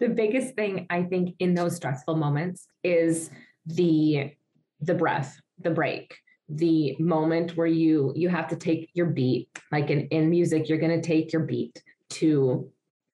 the 0.00 0.08
biggest 0.08 0.54
thing 0.54 0.86
I 0.90 1.02
think 1.02 1.36
in 1.38 1.54
those 1.54 1.76
stressful 1.76 2.16
moments 2.16 2.66
is 2.82 3.30
the 3.66 4.32
the 4.80 4.94
breath, 4.94 5.38
the 5.58 5.70
break, 5.70 6.16
the 6.48 6.96
moment 6.98 7.56
where 7.56 7.66
you 7.66 8.12
you 8.16 8.28
have 8.28 8.48
to 8.48 8.56
take 8.56 8.90
your 8.94 9.06
beat. 9.06 9.48
Like 9.70 9.90
in, 9.90 10.08
in 10.08 10.30
music, 10.30 10.68
you're 10.68 10.78
gonna 10.78 11.02
take 11.02 11.32
your 11.32 11.42
beat 11.42 11.82
to 12.10 12.70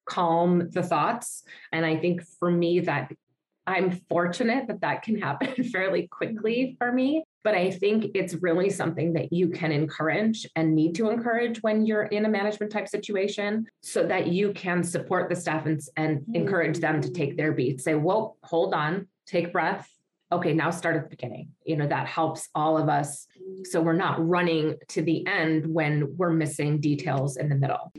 calm 0.08 0.70
the 0.70 0.82
thoughts. 0.82 1.42
And 1.72 1.84
I 1.84 1.96
think 1.96 2.22
for 2.38 2.50
me 2.50 2.80
that 2.80 3.12
I'm 3.66 4.00
fortunate 4.08 4.68
that 4.68 4.82
that 4.82 5.02
can 5.02 5.20
happen 5.20 5.64
fairly 5.72 6.06
quickly 6.06 6.76
for 6.78 6.92
me. 6.92 7.24
But 7.46 7.54
I 7.54 7.70
think 7.70 8.06
it's 8.16 8.34
really 8.34 8.70
something 8.70 9.12
that 9.12 9.32
you 9.32 9.50
can 9.50 9.70
encourage 9.70 10.48
and 10.56 10.74
need 10.74 10.96
to 10.96 11.10
encourage 11.10 11.62
when 11.62 11.86
you're 11.86 12.02
in 12.02 12.24
a 12.24 12.28
management 12.28 12.72
type 12.72 12.88
situation 12.88 13.68
so 13.82 14.04
that 14.04 14.26
you 14.26 14.52
can 14.52 14.82
support 14.82 15.28
the 15.28 15.36
staff 15.36 15.64
and, 15.64 15.80
and 15.96 16.22
mm-hmm. 16.22 16.34
encourage 16.34 16.80
them 16.80 17.00
to 17.00 17.12
take 17.12 17.36
their 17.36 17.52
beat. 17.52 17.80
Say, 17.80 17.94
well, 17.94 18.36
hold 18.42 18.74
on, 18.74 19.06
take 19.28 19.52
breath. 19.52 19.88
Okay, 20.32 20.54
now 20.54 20.70
start 20.70 20.96
at 20.96 21.04
the 21.04 21.08
beginning. 21.08 21.50
You 21.64 21.76
know, 21.76 21.86
that 21.86 22.08
helps 22.08 22.48
all 22.52 22.78
of 22.78 22.88
us. 22.88 23.28
So 23.66 23.80
we're 23.80 23.92
not 23.92 24.26
running 24.26 24.74
to 24.88 25.02
the 25.02 25.24
end 25.28 25.72
when 25.72 26.16
we're 26.16 26.30
missing 26.30 26.80
details 26.80 27.36
in 27.36 27.48
the 27.48 27.54
middle. 27.54 27.92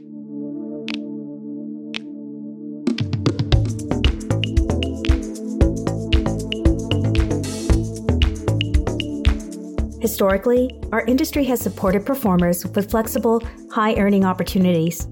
Historically, 10.08 10.72
our 10.94 11.02
industry 11.02 11.44
has 11.44 11.60
supported 11.60 12.06
performers 12.06 12.66
with 12.66 12.90
flexible, 12.90 13.44
high 13.70 13.94
earning 13.96 14.24
opportunities. 14.24 15.04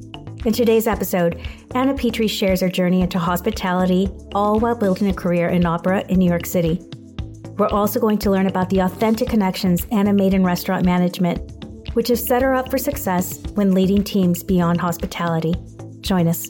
In 0.46 0.54
today's 0.54 0.88
episode, 0.88 1.46
Anna 1.76 1.94
Petrie 1.94 2.30
shares 2.30 2.62
her 2.62 2.70
journey 2.70 3.02
into 3.02 3.20
hospitality, 3.20 4.08
all 4.34 4.58
while 4.58 4.74
building 4.74 5.10
a 5.10 5.14
career 5.14 5.50
in 5.50 5.66
opera 5.66 6.06
in 6.08 6.18
New 6.18 6.30
York 6.30 6.46
City. 6.46 6.80
We're 7.58 7.68
also 7.68 8.00
going 8.00 8.20
to 8.20 8.32
learn 8.32 8.48
about 8.48 8.70
the 8.70 8.80
authentic 8.80 9.28
connections 9.28 9.86
Anna 9.92 10.14
made 10.14 10.34
in 10.34 10.46
restaurant 10.46 10.86
management, 10.86 11.40
which 11.94 12.08
have 12.08 12.18
set 12.18 12.42
her 12.42 12.56
up 12.56 12.72
for 12.72 12.78
success 12.78 13.44
when 13.56 13.74
leading 13.74 14.02
teams 14.02 14.44
beyond 14.44 14.80
hospitality. 14.80 15.56
Join 16.00 16.26
us. 16.30 16.48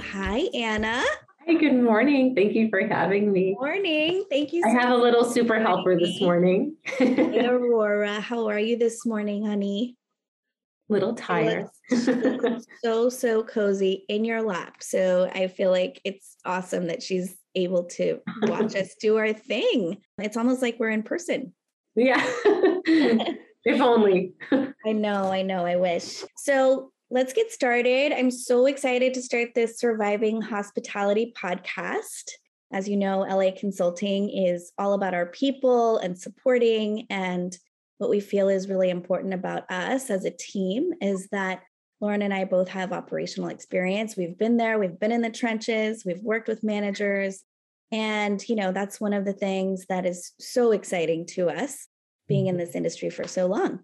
Hi, 0.00 0.48
Anna. 0.52 1.04
Hi, 1.44 1.54
good 1.54 1.74
morning. 1.74 2.36
Thank 2.36 2.54
you 2.54 2.68
for 2.70 2.86
having 2.86 3.32
me. 3.32 3.54
Good 3.54 3.60
Morning. 3.60 4.24
Thank 4.30 4.52
you. 4.52 4.62
So 4.62 4.68
I 4.68 4.72
have 4.72 4.90
a 4.90 4.96
little 4.96 5.24
super 5.24 5.58
helper 5.58 5.98
this 5.98 6.20
morning. 6.20 6.76
hey, 6.84 7.44
Aurora, 7.46 8.20
how 8.20 8.46
are 8.46 8.60
you 8.60 8.78
this 8.78 9.04
morning, 9.04 9.44
honey? 9.44 9.96
Little 10.88 11.14
tired. 11.14 11.66
so, 12.84 13.08
so 13.08 13.42
cozy 13.42 14.04
in 14.08 14.24
your 14.24 14.40
lap. 14.42 14.84
So 14.84 15.28
I 15.34 15.48
feel 15.48 15.72
like 15.72 16.00
it's 16.04 16.36
awesome 16.44 16.86
that 16.86 17.02
she's 17.02 17.34
able 17.56 17.84
to 17.84 18.20
watch 18.42 18.76
us 18.76 18.94
do 19.00 19.16
our 19.16 19.32
thing. 19.32 19.98
It's 20.18 20.36
almost 20.36 20.62
like 20.62 20.76
we're 20.78 20.90
in 20.90 21.02
person. 21.02 21.54
Yeah. 21.96 22.22
if 22.44 23.80
only. 23.80 24.34
I 24.52 24.92
know, 24.92 25.32
I 25.32 25.42
know, 25.42 25.66
I 25.66 25.74
wish. 25.74 26.22
So 26.36 26.91
let's 27.12 27.34
get 27.34 27.52
started. 27.52 28.10
I'm 28.10 28.30
so 28.30 28.64
excited 28.64 29.12
to 29.12 29.22
start 29.22 29.48
this 29.54 29.78
Surviving 29.78 30.40
Hospitality 30.40 31.34
podcast. 31.36 32.30
As 32.72 32.88
you 32.88 32.96
know, 32.96 33.18
LA 33.20 33.50
Consulting 33.54 34.30
is 34.30 34.72
all 34.78 34.94
about 34.94 35.12
our 35.12 35.26
people 35.26 35.98
and 35.98 36.18
supporting. 36.18 37.06
And 37.10 37.54
what 37.98 38.08
we 38.08 38.18
feel 38.18 38.48
is 38.48 38.66
really 38.66 38.88
important 38.88 39.34
about 39.34 39.70
us 39.70 40.08
as 40.08 40.24
a 40.24 40.30
team 40.30 40.92
is 41.02 41.28
that 41.32 41.60
Lauren 42.00 42.22
and 42.22 42.32
I 42.32 42.44
both 42.44 42.68
have 42.70 42.94
operational 42.94 43.50
experience. 43.50 44.16
We've 44.16 44.38
been 44.38 44.56
there, 44.56 44.78
we've 44.78 44.98
been 44.98 45.12
in 45.12 45.20
the 45.20 45.28
trenches, 45.28 46.06
we've 46.06 46.22
worked 46.22 46.48
with 46.48 46.64
managers. 46.64 47.44
And, 47.92 48.42
you 48.48 48.56
know, 48.56 48.72
that's 48.72 49.02
one 49.02 49.12
of 49.12 49.26
the 49.26 49.34
things 49.34 49.84
that 49.90 50.06
is 50.06 50.32
so 50.40 50.72
exciting 50.72 51.26
to 51.32 51.50
us 51.50 51.88
being 52.26 52.46
in 52.46 52.56
mm-hmm. 52.56 52.64
this 52.64 52.74
industry 52.74 53.10
for 53.10 53.28
so 53.28 53.48
long. 53.48 53.80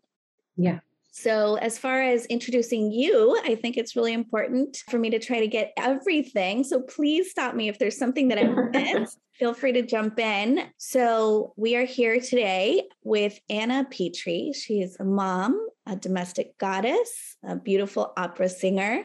Yeah. 0.56 0.80
So, 1.20 1.56
as 1.56 1.76
far 1.76 2.00
as 2.00 2.26
introducing 2.26 2.92
you, 2.92 3.36
I 3.44 3.56
think 3.56 3.76
it's 3.76 3.96
really 3.96 4.12
important 4.12 4.84
for 4.88 5.00
me 5.00 5.10
to 5.10 5.18
try 5.18 5.40
to 5.40 5.48
get 5.48 5.72
everything. 5.76 6.62
So, 6.62 6.80
please 6.80 7.28
stop 7.28 7.56
me 7.56 7.68
if 7.68 7.80
there's 7.80 7.98
something 7.98 8.28
that 8.28 8.38
I 8.38 8.44
missed. 8.44 9.18
Feel 9.32 9.52
free 9.52 9.72
to 9.72 9.82
jump 9.82 10.20
in. 10.20 10.60
So, 10.76 11.54
we 11.56 11.74
are 11.74 11.84
here 11.84 12.20
today 12.20 12.84
with 13.02 13.36
Anna 13.50 13.84
Petrie. 13.90 14.52
She's 14.54 14.96
a 15.00 15.04
mom, 15.04 15.60
a 15.86 15.96
domestic 15.96 16.56
goddess, 16.56 17.36
a 17.44 17.56
beautiful 17.56 18.12
opera 18.16 18.48
singer, 18.48 19.02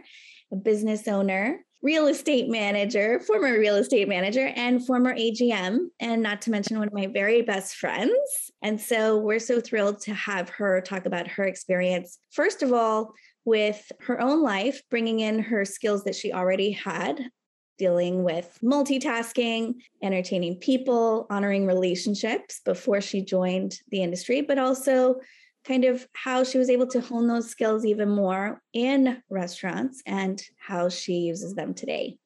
a 0.51 0.55
business 0.55 1.07
owner, 1.07 1.65
real 1.83 2.07
estate 2.07 2.49
manager, 2.49 3.19
former 3.19 3.59
real 3.59 3.75
estate 3.75 4.07
manager, 4.07 4.47
and 4.55 4.85
former 4.85 5.13
AGM, 5.13 5.87
and 5.99 6.23
not 6.23 6.41
to 6.41 6.49
mention 6.49 6.79
one 6.79 6.87
of 6.87 6.93
my 6.93 7.07
very 7.07 7.41
best 7.41 7.75
friends. 7.75 8.17
And 8.61 8.79
so 8.79 9.17
we're 9.17 9.39
so 9.39 9.59
thrilled 9.59 9.99
to 10.03 10.13
have 10.13 10.49
her 10.49 10.79
talk 10.79 11.05
about 11.05 11.27
her 11.27 11.43
experience, 11.43 12.17
first 12.31 12.63
of 12.63 12.71
all, 12.71 13.13
with 13.45 13.91
her 13.99 14.21
own 14.21 14.41
life, 14.41 14.81
bringing 14.89 15.19
in 15.19 15.39
her 15.39 15.65
skills 15.65 16.05
that 16.05 16.15
she 16.15 16.31
already 16.31 16.71
had. 16.71 17.21
Dealing 17.79 18.23
with 18.23 18.59
multitasking, 18.63 19.73
entertaining 20.01 20.57
people, 20.57 21.25
honoring 21.29 21.65
relationships 21.65 22.61
before 22.63 23.01
she 23.01 23.25
joined 23.25 23.75
the 23.89 24.03
industry, 24.03 24.41
but 24.41 24.59
also 24.59 25.15
kind 25.65 25.85
of 25.85 26.07
how 26.13 26.43
she 26.43 26.57
was 26.57 26.69
able 26.69 26.87
to 26.87 27.01
hone 27.01 27.27
those 27.27 27.49
skills 27.49 27.85
even 27.85 28.09
more 28.09 28.61
in 28.73 29.21
restaurants 29.29 30.01
and 30.05 30.41
how 30.57 30.89
she 30.89 31.13
uses 31.13 31.55
them 31.55 31.73
today. 31.73 32.17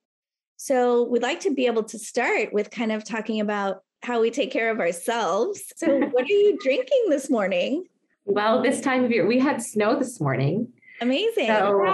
So, 0.56 1.04
we'd 1.04 1.22
like 1.22 1.42
to 1.42 1.54
be 1.54 1.68
able 1.68 1.84
to 1.84 2.00
start 2.00 2.52
with 2.52 2.72
kind 2.72 2.92
of 2.92 3.04
talking 3.04 3.40
about 3.40 3.84
how 4.02 4.22
we 4.22 4.32
take 4.32 4.52
care 4.52 4.72
of 4.72 4.80
ourselves. 4.80 5.62
So, 5.76 6.00
what 6.12 6.26
are 6.26 6.34
you 6.34 6.58
drinking 6.64 7.06
this 7.10 7.30
morning? 7.30 7.86
Well, 8.26 8.62
this 8.62 8.82
time 8.82 9.06
of 9.06 9.12
year, 9.12 9.26
we 9.26 9.40
had 9.40 9.62
snow 9.62 9.98
this 9.98 10.20
morning. 10.20 10.74
Amazing. 11.00 11.48
So, 11.48 11.86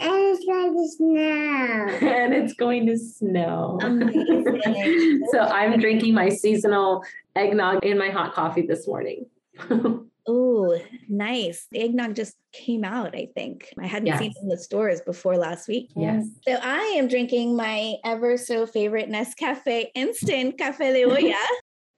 and 0.00 0.24
it's 0.32 0.44
going 0.44 0.76
to 0.76 0.88
snow. 0.88 2.08
and 2.08 2.34
it's 2.34 2.54
going 2.54 2.86
to 2.86 2.96
snow. 2.96 3.78
Amazing. 3.82 5.26
so 5.32 5.40
I'm 5.40 5.78
drinking 5.80 6.14
my 6.14 6.28
seasonal 6.28 7.02
eggnog 7.34 7.84
in 7.84 7.98
my 7.98 8.10
hot 8.10 8.34
coffee 8.34 8.62
this 8.62 8.86
morning. 8.86 9.26
Oh, 10.28 10.78
nice. 11.08 11.66
The 11.70 11.80
eggnog 11.80 12.16
just 12.16 12.36
came 12.52 12.84
out, 12.84 13.14
I 13.14 13.28
think. 13.34 13.72
I 13.80 13.86
hadn't 13.86 14.06
yes. 14.06 14.18
seen 14.18 14.30
it 14.30 14.42
in 14.42 14.48
the 14.48 14.58
stores 14.58 15.00
before 15.00 15.36
last 15.36 15.68
week. 15.68 15.90
Yes. 15.94 16.26
So 16.46 16.58
I 16.60 16.94
am 16.96 17.06
drinking 17.06 17.56
my 17.56 17.94
ever 18.04 18.36
so 18.36 18.66
favorite 18.66 19.08
Nescafe 19.08 19.86
instant 19.94 20.58
cafe 20.58 20.92
de 20.92 21.04
olla 21.04 21.46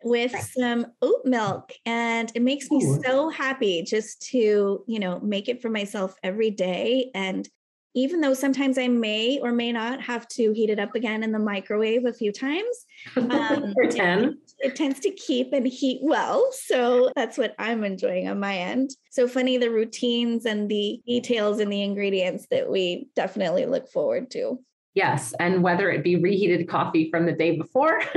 with 0.05 0.33
some 0.56 0.87
oat 1.03 1.25
milk 1.25 1.72
and 1.84 2.31
it 2.34 2.43
makes 2.43 2.71
me 2.71 2.84
Ooh. 2.84 3.00
so 3.05 3.31
happy 3.31 3.83
just 3.83 4.22
to, 4.31 4.84
you 4.87 4.99
know, 4.99 5.19
make 5.21 5.49
it 5.49 5.60
for 5.60 5.71
myself 5.71 6.15
every 6.22 6.50
day 6.50 7.10
and 7.15 7.49
even 7.95 8.21
though 8.21 8.34
sometimes 8.34 8.78
I 8.78 8.87
may 8.87 9.41
or 9.41 9.50
may 9.50 9.72
not 9.72 10.00
have 10.03 10.28
to 10.28 10.53
heat 10.53 10.71
it 10.71 10.78
up 10.78 10.95
again 10.95 11.25
in 11.25 11.33
the 11.33 11.39
microwave 11.39 12.05
a 12.05 12.12
few 12.12 12.33
times. 12.33 12.87
Um, 13.16 13.75
For 13.75 13.87
10. 13.87 14.39
It, 14.60 14.76
tends 14.76 15.00
to 15.00 15.10
keep 15.10 15.52
and 15.52 15.66
heat 15.66 16.00
well. 16.02 16.48
So 16.52 17.10
that's 17.16 17.38
what 17.38 17.54
I'm 17.58 17.84
enjoying 17.84 18.28
on 18.28 18.41
my 18.41 18.56
end. 18.56 18.91
So 19.10 19.26
funny 19.26 19.56
the 19.56 19.70
routines 19.70 20.46
and 20.46 20.69
the 20.69 21.00
details 21.06 21.58
and 21.58 21.72
the 21.72 21.82
ingredients 21.82 22.46
that 22.50 22.70
we 22.70 23.08
definitely 23.16 23.66
look 23.66 23.88
forward 23.88 24.30
to. 24.32 24.58
Yes. 24.94 25.32
And 25.38 25.62
whether 25.62 25.91
it 25.91 26.02
be 26.02 26.16
reheated 26.16 26.68
coffee 26.68 27.08
from 27.10 27.26
the 27.26 27.32
day 27.32 27.56
before 27.56 28.00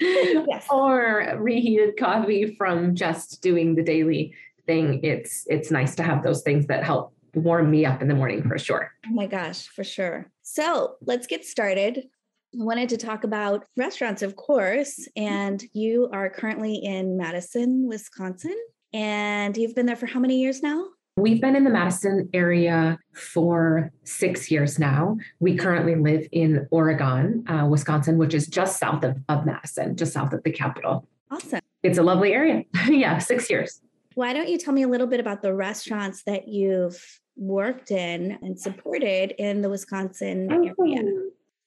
yes. 0.00 0.66
or 0.70 1.36
reheated 1.38 1.96
coffee 1.98 2.54
from 2.56 2.94
just 2.94 3.42
doing 3.42 3.74
the 3.74 3.82
daily 3.82 4.34
thing, 4.66 5.00
it's 5.02 5.44
it's 5.48 5.70
nice 5.70 5.96
to 5.96 6.02
have 6.02 6.22
those 6.22 6.42
things 6.42 6.66
that 6.66 6.84
help 6.84 7.12
warm 7.34 7.70
me 7.70 7.84
up 7.84 8.02
in 8.02 8.08
the 8.08 8.14
morning 8.14 8.42
for 8.48 8.58
sure. 8.58 8.92
Oh 9.06 9.12
my 9.12 9.26
gosh, 9.26 9.66
for 9.66 9.84
sure. 9.84 10.30
So 10.42 10.96
let's 11.02 11.26
get 11.26 11.44
started. 11.44 12.08
I 12.52 12.64
wanted 12.64 12.88
to 12.88 12.96
talk 12.96 13.22
about 13.24 13.64
restaurants, 13.76 14.22
of 14.22 14.34
course. 14.36 15.08
And 15.16 15.62
you 15.72 16.08
are 16.12 16.28
currently 16.28 16.76
in 16.76 17.16
Madison, 17.16 17.86
Wisconsin. 17.86 18.56
And 18.92 19.56
you've 19.56 19.74
been 19.74 19.86
there 19.86 19.96
for 19.96 20.06
how 20.06 20.18
many 20.18 20.40
years 20.40 20.62
now? 20.62 20.84
We've 21.16 21.40
been 21.40 21.54
in 21.54 21.64
the 21.64 21.70
Madison 21.70 22.28
area 22.32 22.98
for 23.14 23.92
six 24.04 24.50
years 24.50 24.78
now. 24.78 25.16
We 25.38 25.56
currently 25.56 25.94
live 25.94 26.26
in 26.32 26.66
Oregon, 26.70 27.44
uh, 27.48 27.66
Wisconsin, 27.66 28.16
which 28.16 28.34
is 28.34 28.46
just 28.48 28.80
south 28.80 29.04
of, 29.04 29.18
of 29.28 29.46
Madison, 29.46 29.96
just 29.96 30.12
south 30.12 30.32
of 30.32 30.42
the 30.42 30.50
capital. 30.50 31.06
Awesome. 31.30 31.60
It's 31.82 31.98
a 31.98 32.02
lovely 32.02 32.32
area. 32.32 32.64
yeah, 32.88 33.18
six 33.18 33.48
years. 33.48 33.80
Why 34.14 34.32
don't 34.32 34.48
you 34.48 34.58
tell 34.58 34.74
me 34.74 34.82
a 34.82 34.88
little 34.88 35.06
bit 35.06 35.20
about 35.20 35.42
the 35.42 35.54
restaurants 35.54 36.24
that 36.24 36.48
you've 36.48 37.20
worked 37.36 37.90
in 37.90 38.38
and 38.42 38.58
supported 38.58 39.34
in 39.38 39.62
the 39.62 39.70
Wisconsin 39.70 40.50
area? 40.50 41.02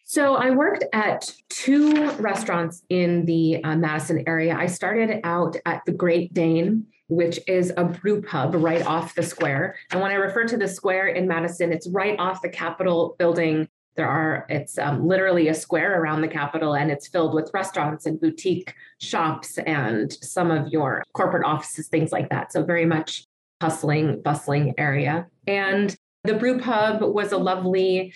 So 0.04 0.36
I 0.36 0.52
worked 0.52 0.84
at 0.94 1.34
two 1.50 2.10
restaurants 2.20 2.84
in 2.90 3.26
the 3.26 3.64
uh, 3.64 3.76
Madison 3.76 4.24
area. 4.28 4.56
I 4.56 4.68
started 4.68 5.22
out 5.24 5.56
at 5.66 5.82
the 5.86 5.92
Great 5.92 6.34
Dane, 6.34 6.86
which 7.08 7.40
is 7.48 7.72
a 7.78 7.86
brew 7.86 8.22
pub 8.22 8.56
right 8.56 8.86
off 8.86 9.16
the 9.16 9.24
square. 9.24 9.76
And 9.92 10.02
when 10.02 10.12
I 10.12 10.16
refer 10.16 10.44
to 10.46 10.58
the 10.58 10.68
square 10.68 11.08
in 11.08 11.28
Madison, 11.28 11.72
it's 11.72 11.88
right 11.88 12.20
off 12.20 12.42
the 12.42 12.50
Capitol 12.50 13.16
building 13.18 13.68
There 13.96 14.08
are, 14.08 14.46
it's 14.50 14.78
um, 14.80 15.08
literally 15.08 15.48
a 15.50 15.54
square 15.54 16.02
around 16.02 16.22
the 16.22 16.28
Capitol 16.28 16.76
and 16.76 16.92
it's 16.92 17.08
filled 17.08 17.34
with 17.34 17.52
restaurants 17.54 18.06
and 18.06 18.20
boutique 18.20 18.74
shops 19.00 19.60
and 19.60 20.12
some 20.12 20.50
of 20.52 20.68
your 20.70 21.04
corporate 21.14 21.46
offices, 21.46 21.88
things 21.88 22.12
like 22.12 22.30
that. 22.30 22.52
So, 22.52 22.64
very 22.64 22.86
much 22.86 23.26
hustling, 23.62 24.22
bustling 24.22 24.74
area. 24.78 25.28
And 25.48 25.96
the 26.24 26.34
brew 26.34 26.60
pub 26.60 27.02
was 27.02 27.32
a 27.32 27.38
lovely 27.38 28.14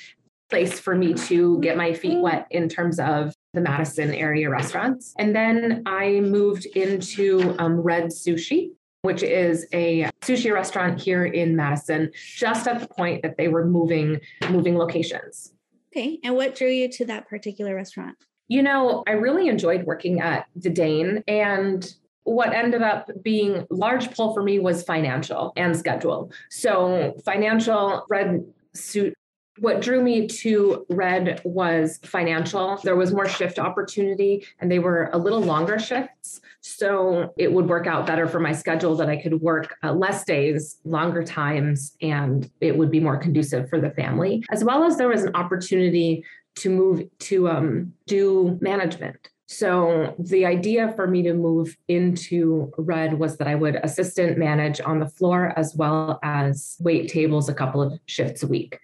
place 0.49 0.79
for 0.79 0.95
me 0.95 1.13
to 1.13 1.59
get 1.59 1.77
my 1.77 1.93
feet 1.93 2.19
wet 2.19 2.47
in 2.51 2.69
terms 2.69 2.99
of 2.99 3.33
the 3.53 3.61
Madison 3.61 4.13
area 4.13 4.49
restaurants. 4.49 5.13
And 5.17 5.35
then 5.35 5.83
I 5.85 6.19
moved 6.21 6.65
into 6.67 7.55
um, 7.59 7.79
Red 7.79 8.05
Sushi, 8.05 8.71
which 9.01 9.23
is 9.23 9.65
a 9.73 10.09
sushi 10.21 10.53
restaurant 10.53 11.01
here 11.01 11.25
in 11.25 11.55
Madison, 11.55 12.11
just 12.35 12.67
at 12.67 12.79
the 12.79 12.87
point 12.87 13.21
that 13.23 13.37
they 13.37 13.47
were 13.47 13.65
moving 13.65 14.19
moving 14.49 14.77
locations. 14.77 15.53
Okay. 15.91 16.19
And 16.23 16.35
what 16.35 16.55
drew 16.55 16.69
you 16.69 16.89
to 16.93 17.05
that 17.05 17.27
particular 17.27 17.73
restaurant? 17.75 18.17
You 18.49 18.61
know, 18.61 19.03
I 19.07 19.11
really 19.11 19.47
enjoyed 19.47 19.85
working 19.85 20.21
at 20.21 20.45
the 20.55 20.69
Dane 20.69 21.23
and 21.27 21.93
what 22.23 22.53
ended 22.53 22.81
up 22.81 23.09
being 23.23 23.65
large 23.69 24.13
pull 24.13 24.33
for 24.33 24.43
me 24.43 24.59
was 24.59 24.83
financial 24.83 25.53
and 25.55 25.77
schedule. 25.77 26.31
So 26.49 27.15
financial 27.23 28.05
red 28.09 28.45
suit 28.73 29.13
what 29.59 29.81
drew 29.81 30.01
me 30.01 30.27
to 30.27 30.85
red 30.89 31.41
was 31.43 31.99
financial. 32.03 32.77
There 32.83 32.95
was 32.95 33.13
more 33.13 33.27
shift 33.27 33.59
opportunity 33.59 34.45
and 34.59 34.71
they 34.71 34.79
were 34.79 35.09
a 35.13 35.17
little 35.17 35.41
longer 35.41 35.79
shifts. 35.79 36.41
So 36.61 37.33
it 37.37 37.51
would 37.51 37.67
work 37.67 37.87
out 37.87 38.05
better 38.05 38.27
for 38.27 38.39
my 38.39 38.51
schedule 38.51 38.95
that 38.95 39.09
i 39.09 39.15
could 39.15 39.41
work 39.41 39.75
uh, 39.83 39.93
less 39.93 40.25
days 40.25 40.77
longer 40.83 41.23
times 41.23 41.95
and 42.01 42.49
it 42.61 42.77
would 42.77 42.91
be 42.91 42.99
more 42.99 43.17
conducive 43.17 43.69
for 43.69 43.79
the 43.79 43.91
family. 43.91 44.43
As 44.51 44.63
well 44.63 44.83
as 44.83 44.97
there 44.97 45.07
was 45.07 45.23
an 45.23 45.35
opportunity 45.35 46.23
to 46.55 46.69
move 46.69 47.03
to 47.19 47.49
um, 47.49 47.93
do 48.07 48.57
management. 48.61 49.29
So 49.49 50.13
the 50.19 50.45
idea 50.45 50.91
for 50.97 51.07
me 51.07 51.23
to 51.23 51.33
move 51.33 51.77
into 51.87 52.69
Red 52.77 53.17
was 53.17 53.37
that 53.37 53.47
I 53.47 53.55
would 53.55 53.75
assistant 53.77 54.37
manage 54.37 54.81
on 54.81 54.99
the 54.99 55.07
floor 55.07 55.53
as 55.55 55.73
well 55.73 56.19
as 56.21 56.75
wait 56.81 57.09
tables 57.09 57.47
a 57.47 57.53
couple 57.53 57.81
of 57.81 57.97
shifts 58.07 58.43
a 58.43 58.47
week. 58.47 58.77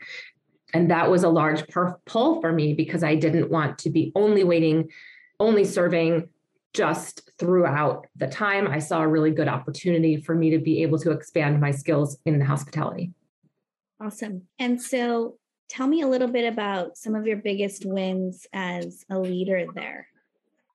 And 0.73 0.89
that 0.89 1.09
was 1.09 1.23
a 1.23 1.29
large 1.29 1.67
per- 1.67 1.97
pull 2.05 2.41
for 2.41 2.51
me 2.51 2.73
because 2.73 3.03
I 3.03 3.15
didn't 3.15 3.49
want 3.49 3.77
to 3.79 3.89
be 3.89 4.11
only 4.15 4.43
waiting, 4.43 4.89
only 5.39 5.65
serving 5.65 6.29
just 6.73 7.29
throughout 7.37 8.07
the 8.15 8.27
time. 8.27 8.67
I 8.67 8.79
saw 8.79 9.01
a 9.01 9.07
really 9.07 9.31
good 9.31 9.47
opportunity 9.47 10.17
for 10.17 10.33
me 10.33 10.49
to 10.49 10.59
be 10.59 10.81
able 10.81 10.97
to 10.99 11.11
expand 11.11 11.61
my 11.61 11.71
skills 11.71 12.17
in 12.25 12.39
the 12.39 12.45
hospitality. 12.45 13.11
Awesome. 14.01 14.47
And 14.57 14.81
so 14.81 15.37
tell 15.69 15.87
me 15.87 16.01
a 16.01 16.07
little 16.07 16.27
bit 16.27 16.51
about 16.51 16.97
some 16.97 17.15
of 17.15 17.27
your 17.27 17.37
biggest 17.37 17.85
wins 17.85 18.47
as 18.53 19.05
a 19.09 19.19
leader 19.19 19.65
there. 19.75 20.07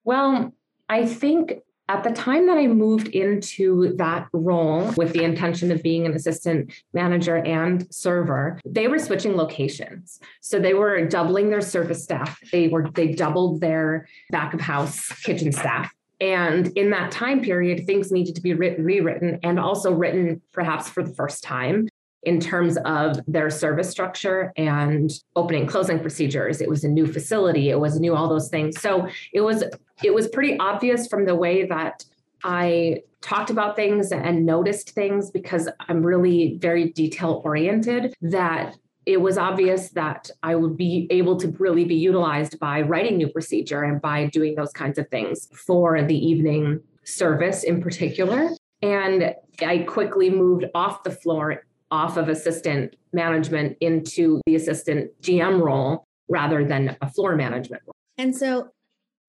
Well, 0.05 0.53
I 0.89 1.07
think 1.07 1.55
at 1.89 2.05
the 2.05 2.11
time 2.11 2.47
that 2.47 2.59
I 2.59 2.67
moved 2.67 3.09
into 3.09 3.95
that 3.97 4.29
role 4.33 4.93
with 4.97 5.13
the 5.13 5.25
intention 5.25 5.73
of 5.73 5.83
being 5.83 6.05
an 6.05 6.13
assistant 6.13 6.73
manager 6.93 7.37
and 7.37 7.87
server, 7.93 8.61
they 8.65 8.89
were 8.89 8.99
switching 8.99 9.37
locations. 9.37 10.21
So 10.43 10.61
they 10.61 10.75
were 10.75 11.07
doubling 11.07 11.49
their 11.49 11.63
service 11.63 12.03
staff. 12.03 12.39
They 12.53 12.69
were 12.69 12.91
they 12.91 13.13
doubled 13.13 13.61
their 13.61 14.07
back 14.31 14.53
of 14.53 14.61
house 14.61 15.09
kitchen 15.23 15.51
staff. 15.53 15.93
And 16.21 16.67
in 16.77 16.91
that 16.91 17.13
time 17.13 17.41
period, 17.43 17.87
things 17.87 18.11
needed 18.11 18.35
to 18.35 18.43
be 18.43 18.53
written, 18.53 18.85
rewritten 18.85 19.39
and 19.43 19.59
also 19.59 19.93
written 19.93 20.43
perhaps 20.53 20.89
for 20.89 21.03
the 21.03 21.15
first 21.15 21.45
time 21.45 21.89
in 22.25 22.41
terms 22.41 22.77
of 22.85 23.21
their 23.27 23.49
service 23.49 23.89
structure 23.89 24.53
and 24.57 25.11
opening 25.37 25.67
closing 25.67 26.01
procedures. 26.01 26.61
It 26.61 26.69
was 26.69 26.85
a 26.85 26.89
new 26.89 27.07
facility. 27.07 27.71
It 27.71 27.79
was 27.79 28.01
new 28.01 28.15
all 28.15 28.29
those 28.29 28.49
things. 28.49 28.81
So 28.81 29.09
it 29.33 29.41
was 29.41 29.65
it 30.03 30.15
was 30.15 30.29
pretty 30.29 30.59
obvious 30.59 31.09
from 31.09 31.25
the 31.25 31.35
way 31.35 31.67
that 31.67 32.05
i 32.45 33.03
talked 33.21 33.51
about 33.51 33.75
things 33.75 34.13
and 34.13 34.47
noticed 34.47 34.91
things 34.91 35.29
because 35.31 35.69
i'm 35.89 36.05
really 36.05 36.57
very 36.61 36.91
detail 36.91 37.43
oriented 37.45 38.15
that 38.23 38.77
it 39.07 39.23
was 39.23 39.39
obvious 39.39 39.89
that 39.93 40.31
I 40.43 40.55
would 40.55 40.77
be 40.77 41.07
able 41.09 41.39
to 41.39 41.49
really 41.59 41.87
be 41.87 41.95
utilized 41.95 42.59
by 42.59 42.83
writing 42.83 43.17
new 43.17 43.29
procedure 43.29 43.83
and 43.83 44.03
by 44.03 44.27
doing 44.27 44.55
those 44.55 44.71
kinds 44.71 44.99
of 44.99 45.09
things 45.09 45.49
for 45.55 46.03
the 46.03 46.15
evening 46.15 46.81
service 47.05 47.65
in 47.65 47.81
particular. 47.81 48.51
And 48.83 49.35
I 49.61 49.79
quickly 49.79 50.29
moved 50.29 50.67
off 50.75 51.05
the 51.05 51.11
floor 51.11 51.65
off 51.91 52.17
of 52.17 52.29
assistant 52.29 52.97
management 53.13 53.77
into 53.81 54.41
the 54.47 54.55
assistant 54.55 55.11
GM 55.23 55.61
role 55.61 56.05
rather 56.29 56.65
than 56.65 56.97
a 57.01 57.11
floor 57.11 57.35
management 57.37 57.83
role. 57.87 57.95
And 58.19 58.37
so 58.37 58.69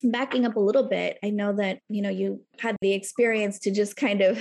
backing 0.03 0.45
up 0.45 0.56
a 0.56 0.59
little 0.59 0.88
bit, 0.88 1.17
I 1.23 1.29
know 1.29 1.53
that, 1.53 1.79
you 1.88 2.01
know, 2.01 2.09
you 2.09 2.41
had 2.59 2.75
the 2.81 2.94
experience 2.94 3.59
to 3.59 3.71
just 3.71 3.95
kind 3.95 4.21
of 4.21 4.39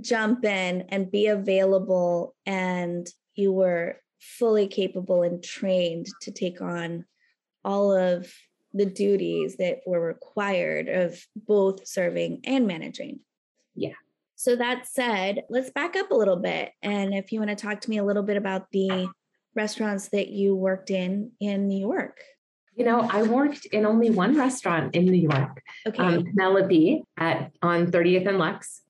jump 0.00 0.44
in 0.44 0.82
and 0.88 1.10
be 1.10 1.26
available 1.26 2.34
and 2.46 3.06
you 3.34 3.52
were 3.52 4.00
fully 4.20 4.66
capable 4.66 5.22
and 5.22 5.42
trained 5.42 6.06
to 6.22 6.30
take 6.30 6.60
on 6.60 7.04
all 7.64 7.96
of 7.96 8.32
the 8.74 8.86
duties 8.86 9.56
that 9.56 9.78
were 9.86 10.00
required 10.00 10.88
of 10.88 11.18
both 11.36 11.86
serving 11.86 12.40
and 12.44 12.66
managing. 12.66 13.20
Yeah. 13.74 13.94
So 14.38 14.54
that 14.54 14.86
said, 14.86 15.42
let's 15.50 15.70
back 15.70 15.96
up 15.96 16.12
a 16.12 16.14
little 16.14 16.36
bit. 16.36 16.70
And 16.80 17.12
if 17.12 17.32
you 17.32 17.40
want 17.40 17.50
to 17.50 17.56
talk 17.56 17.80
to 17.80 17.90
me 17.90 17.98
a 17.98 18.04
little 18.04 18.22
bit 18.22 18.36
about 18.36 18.70
the 18.70 19.08
restaurants 19.56 20.10
that 20.10 20.28
you 20.28 20.54
worked 20.54 20.90
in 20.90 21.32
in 21.40 21.66
New 21.66 21.80
York. 21.80 22.20
You 22.76 22.84
know, 22.84 23.00
I 23.00 23.24
worked 23.24 23.66
in 23.66 23.84
only 23.84 24.10
one 24.10 24.38
restaurant 24.38 24.94
in 24.94 25.06
New 25.06 25.28
York, 25.28 25.60
okay. 25.88 26.00
um, 26.00 26.24
Penelope 26.24 27.02
at 27.16 27.50
on 27.62 27.88
30th 27.88 28.28
and 28.28 28.38
Lex. 28.38 28.82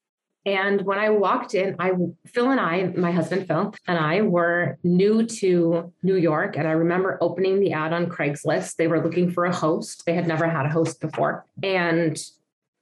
And 0.44 0.82
when 0.82 0.98
I 0.98 1.08
walked 1.08 1.54
in, 1.54 1.76
I 1.78 1.92
Phil 2.26 2.50
and 2.50 2.60
I, 2.60 2.92
my 2.94 3.10
husband 3.10 3.46
Phil 3.48 3.74
and 3.86 3.98
I 3.98 4.20
were 4.20 4.76
new 4.84 5.24
to 5.24 5.94
New 6.02 6.16
York. 6.16 6.58
And 6.58 6.68
I 6.68 6.72
remember 6.72 7.16
opening 7.22 7.58
the 7.58 7.72
ad 7.72 7.94
on 7.94 8.06
Craigslist. 8.06 8.76
They 8.76 8.86
were 8.86 9.02
looking 9.02 9.30
for 9.30 9.46
a 9.46 9.54
host. 9.54 10.04
They 10.04 10.12
had 10.12 10.28
never 10.28 10.46
had 10.46 10.66
a 10.66 10.70
host 10.70 11.00
before. 11.00 11.46
And 11.62 12.18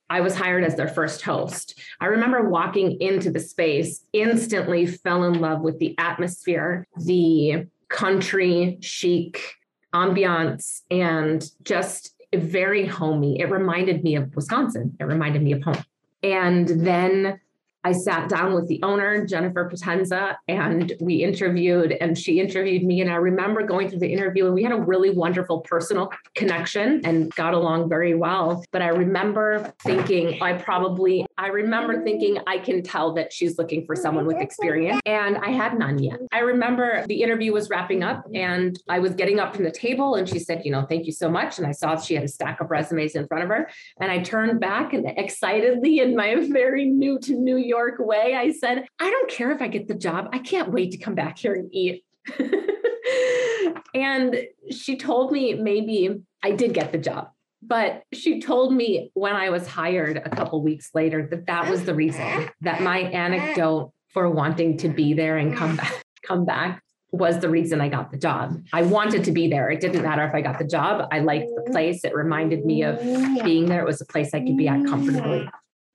I 0.09 0.21
was 0.21 0.37
hired 0.37 0.65
as 0.65 0.77
their 0.77 0.89
first 0.89 1.23
host. 1.23 1.81
I 2.01 2.07
remember 2.07 2.49
walking 2.49 3.01
into 3.01 3.31
the 3.31 3.41
space, 3.41 4.05
instantly 4.13 4.87
fell 4.87 5.25
in 5.25 5.41
love 5.41 5.61
with 5.61 5.79
the 5.79 5.95
atmosphere, 5.99 6.87
the 6.97 7.67
country 7.89 8.79
chic 8.81 9.55
ambiance, 9.95 10.83
and 10.91 11.51
just 11.63 12.15
very 12.35 12.87
homey. 12.87 13.41
It 13.41 13.51
reminded 13.51 14.05
me 14.05 14.17
of 14.17 14.35
Wisconsin. 14.35 14.97
It 15.01 15.05
reminded 15.05 15.43
me 15.43 15.53
of 15.53 15.63
home. 15.63 15.85
And 16.23 16.69
then 16.69 17.41
I 17.87 17.93
sat 17.93 18.29
down 18.29 18.53
with 18.53 18.67
the 18.67 18.81
owner, 18.83 19.25
Jennifer 19.25 19.71
Potenza, 19.73 20.35
and 20.49 20.93
we 21.01 21.23
interviewed, 21.23 21.93
and 21.93 22.19
she 22.19 22.41
interviewed 22.41 22.83
me. 22.83 23.01
And 23.01 23.09
I 23.09 23.15
remember 23.15 23.63
going 23.63 23.89
through 23.89 24.01
the 24.01 24.13
interview, 24.13 24.47
and 24.47 24.55
we 24.57 24.65
had 24.65 24.73
a 24.73 24.81
really 24.81 25.11
wonderful 25.11 25.61
personal 25.61 26.11
connection 26.35 27.01
and 27.05 27.33
got 27.37 27.55
along 27.55 27.89
very 27.89 28.17
well. 28.17 28.65
But 28.73 28.83
I 28.83 28.89
remember 28.89 29.73
thinking, 29.85 30.43
I 30.43 30.55
probably, 30.55 31.27
I 31.39 31.47
remember 31.47 32.03
thinking, 32.03 32.39
I 32.49 32.59
can 32.59 32.83
tell 32.83 33.15
that 33.15 33.33
she's 33.33 33.57
looking 33.57 33.87
for 33.87 33.95
someone 33.95 34.27
with 34.27 34.39
experience. 34.39 35.01
And 35.07 35.37
I 35.37 35.51
had 35.51 35.79
none 35.79 36.03
yet. 36.03 36.19
I 36.33 36.41
remember 36.41 37.07
the 37.07 37.23
interview 37.23 37.53
was 37.53 37.71
wrapping 37.71 38.03
up, 38.03 38.27
and 38.35 38.77
I 38.89 38.99
was 38.99 39.15
getting 39.15 39.39
up 39.39 39.55
from 39.55 39.63
the 39.63 39.71
table, 39.71 40.17
and 40.17 40.29
she 40.29 40.41
said, 40.41 40.63
You 40.65 40.73
know, 40.73 40.85
thank 40.89 41.07
you 41.07 41.13
so 41.13 41.31
much. 41.31 41.59
And 41.59 41.69
I 41.69 41.71
saw 41.71 41.95
she 41.95 42.15
had 42.17 42.25
a 42.25 42.29
stack 42.29 42.61
of 42.61 42.69
resumes 42.69 43.15
in 43.15 43.29
front 43.29 43.45
of 43.45 43.49
her. 43.51 43.71
And 44.01 44.11
I 44.11 44.25
turned 44.25 44.59
back 44.59 44.93
and 44.93 45.07
excitedly, 45.17 46.01
in 46.01 46.17
my 46.17 46.35
very 46.51 46.87
new 46.87 47.21
to 47.21 47.33
New 47.33 47.59
York, 47.59 47.76
York 47.77 47.99
way, 47.99 48.35
I 48.35 48.53
said, 48.53 48.87
I 48.99 49.11
don't 49.11 49.31
care 49.31 49.51
if 49.53 49.61
I 49.61 49.69
get 49.69 49.89
the 49.89 49.95
job. 49.95 50.29
I 50.33 50.39
can't 50.39 50.71
wait 50.71 50.93
to 50.93 50.99
come 50.99 51.15
back 51.15 51.39
here 51.39 51.55
and 51.55 51.69
eat. 51.73 52.05
and 53.95 54.37
she 54.71 54.97
told 54.97 55.33
me 55.33 55.55
maybe 55.55 56.23
I 56.43 56.53
did 56.53 56.75
get 56.75 56.93
the 56.93 56.99
job. 56.99 57.31
But 57.63 58.05
she 58.13 58.41
told 58.41 58.73
me 58.73 59.11
when 59.15 59.35
I 59.35 59.51
was 59.51 59.67
hired 59.67 60.19
a 60.19 60.31
couple 60.31 60.63
weeks 60.63 60.91
later 60.95 61.27
that 61.31 61.47
that 61.47 61.69
was 61.69 61.85
the 61.85 61.95
reason 61.95 62.49
that 62.61 62.81
my 62.81 62.99
anecdote 62.99 63.93
for 64.13 64.31
wanting 64.31 64.77
to 64.79 64.89
be 64.89 65.15
there 65.15 65.37
and 65.37 65.57
come 65.57 65.77
back 65.77 66.05
come 66.23 66.45
back 66.45 66.83
was 67.13 67.39
the 67.41 67.49
reason 67.49 67.81
I 67.81 67.89
got 67.89 68.11
the 68.11 68.19
job. 68.19 68.61
I 68.73 68.83
wanted 68.83 69.25
to 69.25 69.33
be 69.33 69.49
there. 69.49 69.71
It 69.71 69.81
didn't 69.81 70.03
matter 70.03 70.25
if 70.25 70.35
I 70.35 70.41
got 70.43 70.59
the 70.59 70.67
job. 70.67 71.09
I 71.13 71.21
liked 71.21 71.49
the 71.55 71.71
place. 71.71 72.05
It 72.05 72.15
reminded 72.15 72.65
me 72.65 72.83
of 72.83 73.01
being 73.45 73.67
there. 73.67 73.81
It 73.81 73.87
was 73.87 74.01
a 74.01 74.07
place 74.07 74.35
I 74.35 74.41
could 74.41 74.57
be 74.57 74.69
at 74.69 74.85
comfortably. 74.87 75.49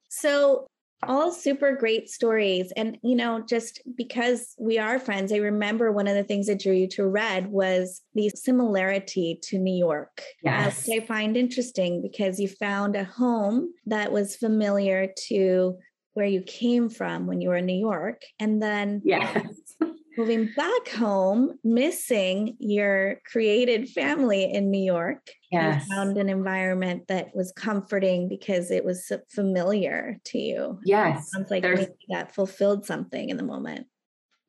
So 0.10 0.68
all 1.08 1.32
super 1.32 1.76
great 1.76 2.10
stories. 2.10 2.72
And, 2.76 2.98
you 3.04 3.16
know, 3.16 3.44
just 3.48 3.82
because 3.96 4.56
we 4.60 4.78
are 4.78 5.00
friends, 5.00 5.32
I 5.32 5.38
remember 5.38 5.92
one 5.92 6.08
of 6.08 6.16
the 6.16 6.24
things 6.24 6.48
that 6.48 6.60
drew 6.60 6.74
you 6.74 6.88
to 6.90 7.08
Red 7.08 7.48
was 7.48 8.02
the 8.14 8.30
similarity 8.30 9.40
to 9.44 9.58
New 9.58 9.76
York. 9.76 10.22
Yes. 10.44 10.88
I 10.90 11.00
find 11.00 11.36
interesting 11.36 12.02
because 12.02 12.40
you 12.40 12.48
found 12.48 12.96
a 12.96 13.04
home 13.04 13.74
that 13.86 14.12
was 14.12 14.36
familiar 14.36 15.08
to 15.28 15.78
where 16.14 16.26
you 16.26 16.42
came 16.42 16.90
from 16.90 17.26
when 17.26 17.42
you 17.42 17.50
were 17.50 17.58
in 17.58 17.66
New 17.66 17.80
York. 17.80 18.22
And 18.40 18.62
then 18.62 19.02
yes. 19.04 19.48
moving 20.18 20.50
back 20.56 20.90
home, 20.90 21.58
missing 21.64 22.56
your 22.60 23.20
created 23.32 23.90
family 23.90 24.52
in 24.52 24.70
New 24.72 24.84
York. 24.84 25.26
Yes. 25.52 25.86
You 25.88 25.96
found 25.96 26.18
an 26.18 26.30
environment 26.30 27.08
that 27.08 27.36
was 27.36 27.52
comforting 27.52 28.28
because 28.28 28.72
it 28.72 28.84
was 28.86 29.12
familiar 29.30 30.18
to 30.26 30.38
you. 30.40 30.80
Yes. 30.86 31.30
Sounds 31.32 31.50
like 31.52 31.64
that 32.10 32.34
fulfilled 32.36 32.86
something 32.86 33.30
in 33.30 33.38
the 33.38 33.44
moment. 33.44 33.88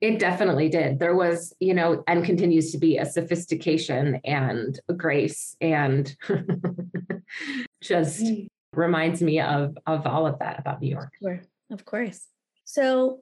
It 0.00 0.18
definitely 0.18 0.68
did. 0.68 0.98
There 0.98 1.14
was, 1.14 1.54
you 1.60 1.74
know, 1.74 2.02
and 2.08 2.24
continues 2.24 2.72
to 2.72 2.78
be 2.78 2.98
a 2.98 3.06
sophistication 3.06 4.20
and 4.24 4.78
a 4.88 4.94
grace 4.94 5.56
and 5.60 6.14
just 7.82 8.20
Mm. 8.22 8.48
reminds 8.74 9.22
me 9.22 9.40
of 9.40 9.76
of 9.86 10.06
all 10.06 10.26
of 10.26 10.38
that 10.40 10.58
about 10.58 10.80
New 10.80 10.88
York. 10.88 11.12
Sure, 11.22 11.40
of 11.70 11.84
course. 11.84 12.26
So 12.64 13.20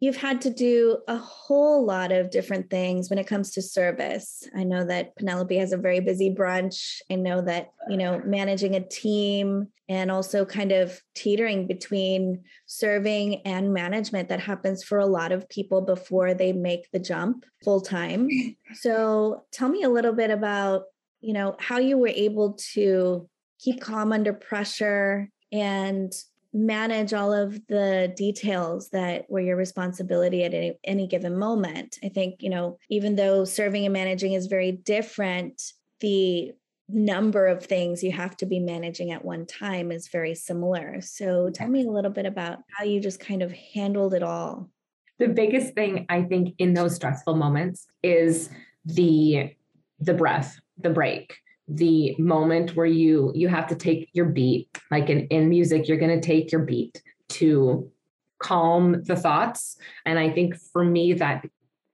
you've 0.00 0.16
had 0.16 0.40
to 0.42 0.50
do 0.50 0.98
a 1.08 1.16
whole 1.16 1.84
lot 1.84 2.12
of 2.12 2.30
different 2.30 2.70
things 2.70 3.10
when 3.10 3.18
it 3.18 3.26
comes 3.26 3.50
to 3.52 3.62
service. 3.62 4.48
I 4.54 4.64
know 4.64 4.84
that 4.84 5.16
Penelope 5.16 5.56
has 5.56 5.72
a 5.72 5.76
very 5.76 6.00
busy 6.00 6.32
brunch. 6.32 7.00
I 7.10 7.16
know 7.16 7.42
that, 7.42 7.72
you 7.88 7.96
know, 7.96 8.22
managing 8.24 8.76
a 8.76 8.86
team 8.86 9.68
and 9.88 10.10
also 10.10 10.44
kind 10.44 10.70
of 10.70 11.00
teetering 11.14 11.66
between 11.66 12.44
serving 12.66 13.42
and 13.46 13.72
management 13.72 14.28
that 14.28 14.40
happens 14.40 14.84
for 14.84 14.98
a 14.98 15.06
lot 15.06 15.32
of 15.32 15.48
people 15.48 15.80
before 15.80 16.34
they 16.34 16.52
make 16.52 16.90
the 16.92 16.98
jump 16.98 17.44
full 17.64 17.80
time. 17.80 18.28
So 18.74 19.44
tell 19.50 19.70
me 19.70 19.82
a 19.82 19.88
little 19.88 20.12
bit 20.12 20.30
about, 20.30 20.82
you 21.22 21.32
know, 21.32 21.56
how 21.58 21.78
you 21.78 21.96
were 21.96 22.12
able 22.14 22.58
to 22.74 23.26
keep 23.58 23.80
calm 23.80 24.12
under 24.12 24.34
pressure 24.34 25.30
and 25.50 26.12
manage 26.58 27.12
all 27.12 27.32
of 27.32 27.66
the 27.68 28.12
details 28.16 28.90
that 28.90 29.30
were 29.30 29.40
your 29.40 29.56
responsibility 29.56 30.44
at 30.44 30.54
any, 30.54 30.78
any 30.84 31.06
given 31.06 31.38
moment. 31.38 31.98
I 32.02 32.08
think, 32.08 32.42
you 32.42 32.50
know, 32.50 32.78
even 32.90 33.16
though 33.16 33.44
serving 33.44 33.84
and 33.84 33.92
managing 33.92 34.32
is 34.32 34.46
very 34.46 34.72
different, 34.72 35.72
the 36.00 36.52
number 36.88 37.46
of 37.46 37.64
things 37.64 38.02
you 38.02 38.12
have 38.12 38.36
to 38.38 38.46
be 38.46 38.58
managing 38.58 39.12
at 39.12 39.24
one 39.24 39.46
time 39.46 39.92
is 39.92 40.08
very 40.08 40.34
similar. 40.34 41.00
So 41.00 41.50
tell 41.50 41.68
me 41.68 41.84
a 41.86 41.90
little 41.90 42.10
bit 42.10 42.26
about 42.26 42.60
how 42.76 42.84
you 42.84 43.00
just 43.00 43.20
kind 43.20 43.42
of 43.42 43.52
handled 43.52 44.14
it 44.14 44.22
all. 44.22 44.70
The 45.18 45.28
biggest 45.28 45.74
thing 45.74 46.06
I 46.08 46.22
think 46.22 46.54
in 46.58 46.74
those 46.74 46.94
stressful 46.94 47.36
moments 47.36 47.86
is 48.02 48.50
the 48.84 49.54
the 50.00 50.14
breath, 50.14 50.60
the 50.78 50.90
break 50.90 51.36
the 51.68 52.16
moment 52.18 52.74
where 52.74 52.86
you 52.86 53.30
you 53.34 53.46
have 53.48 53.66
to 53.66 53.74
take 53.74 54.08
your 54.12 54.24
beat 54.24 54.68
like 54.90 55.10
in, 55.10 55.26
in 55.28 55.48
music 55.48 55.86
you're 55.86 55.98
going 55.98 56.20
to 56.20 56.26
take 56.26 56.50
your 56.50 56.62
beat 56.62 57.02
to 57.28 57.90
calm 58.38 59.02
the 59.04 59.16
thoughts. 59.16 59.76
And 60.06 60.18
i 60.18 60.30
think 60.30 60.56
for 60.56 60.84
me 60.84 61.12
that 61.14 61.44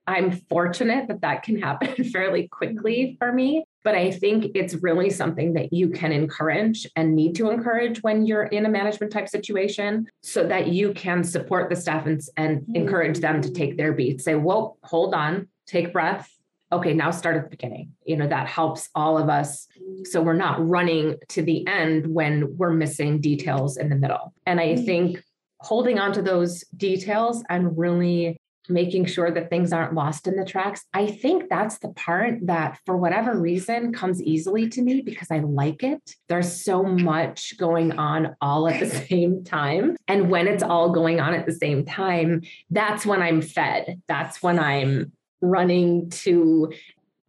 i'm 0.07 0.31
fortunate 0.49 1.07
that 1.07 1.21
that 1.21 1.43
can 1.43 1.59
happen 1.59 2.03
fairly 2.11 2.47
quickly 2.47 3.17
for 3.19 3.33
me. 3.33 3.65
But 3.83 3.95
i 3.95 4.11
think 4.11 4.51
it's 4.55 4.75
really 4.75 5.09
something 5.09 5.53
that 5.53 5.73
you 5.73 5.89
can 5.89 6.11
encourage 6.11 6.87
and 6.95 7.15
need 7.15 7.35
to 7.35 7.49
encourage 7.49 8.01
when 8.01 8.25
you're 8.25 8.43
in 8.43 8.65
a 8.65 8.69
management 8.69 9.11
type 9.11 9.27
situation 9.27 10.07
so 10.21 10.47
that 10.47 10.67
you 10.67 10.93
can 10.93 11.23
support 11.23 11.69
the 11.69 11.75
staff 11.75 12.05
and, 12.05 12.21
and 12.37 12.61
mm-hmm. 12.61 12.75
encourage 12.75 13.19
them 13.19 13.41
to 13.41 13.51
take 13.51 13.77
their 13.77 13.91
beat 13.91 14.21
say 14.21 14.35
well 14.35 14.77
hold 14.83 15.13
on 15.13 15.47
take 15.67 15.91
breath 15.91 16.31
okay, 16.75 16.93
now 16.93 17.11
start 17.11 17.35
at 17.35 17.43
the 17.43 17.49
beginning. 17.49 17.93
You 18.05 18.17
know, 18.17 18.27
that 18.27 18.47
helps 18.47 18.89
all 18.95 19.17
of 19.17 19.29
us. 19.29 19.67
So 20.05 20.21
we're 20.21 20.33
not 20.33 20.65
running 20.65 21.15
to 21.29 21.41
the 21.41 21.65
end 21.67 22.07
when 22.07 22.55
we're 22.57 22.73
missing 22.73 23.21
details 23.21 23.77
in 23.77 23.89
the 23.89 23.95
middle. 23.95 24.33
And 24.45 24.59
I 24.59 24.75
mm. 24.75 24.85
think 24.85 25.23
holding 25.61 25.99
on 25.99 26.13
to 26.13 26.21
those 26.21 26.63
details 26.75 27.43
and 27.49 27.77
really 27.77 28.37
making 28.69 29.05
sure 29.05 29.31
that 29.31 29.49
things 29.49 29.71
aren't 29.71 29.93
lost 29.93 30.27
in 30.27 30.35
the 30.35 30.45
tracks. 30.45 30.85
I 30.93 31.07
think 31.07 31.49
that's 31.49 31.79
the 31.79 31.89
part 31.89 32.39
that, 32.43 32.79
for 32.85 32.97
whatever 32.97 33.39
reason, 33.39 33.93
comes 33.93 34.21
easily 34.21 34.69
to 34.69 34.81
me 34.81 35.01
because 35.01 35.29
I 35.31 35.39
like 35.39 35.83
it. 35.83 36.01
There's 36.29 36.63
so 36.63 36.83
much 36.83 37.57
going 37.57 37.93
on 37.93 38.35
all 38.41 38.67
at 38.67 38.79
the 38.79 38.89
same 39.09 39.43
time. 39.43 39.95
And 40.07 40.29
when 40.29 40.47
it's 40.47 40.63
all 40.63 40.91
going 40.91 41.19
on 41.19 41.33
at 41.33 41.45
the 41.45 41.53
same 41.53 41.85
time, 41.85 42.41
that's 42.69 43.05
when 43.05 43.21
I'm 43.21 43.41
fed. 43.41 44.01
That's 44.07 44.41
when 44.41 44.59
I'm 44.59 45.11
running 45.49 46.09
to 46.09 46.71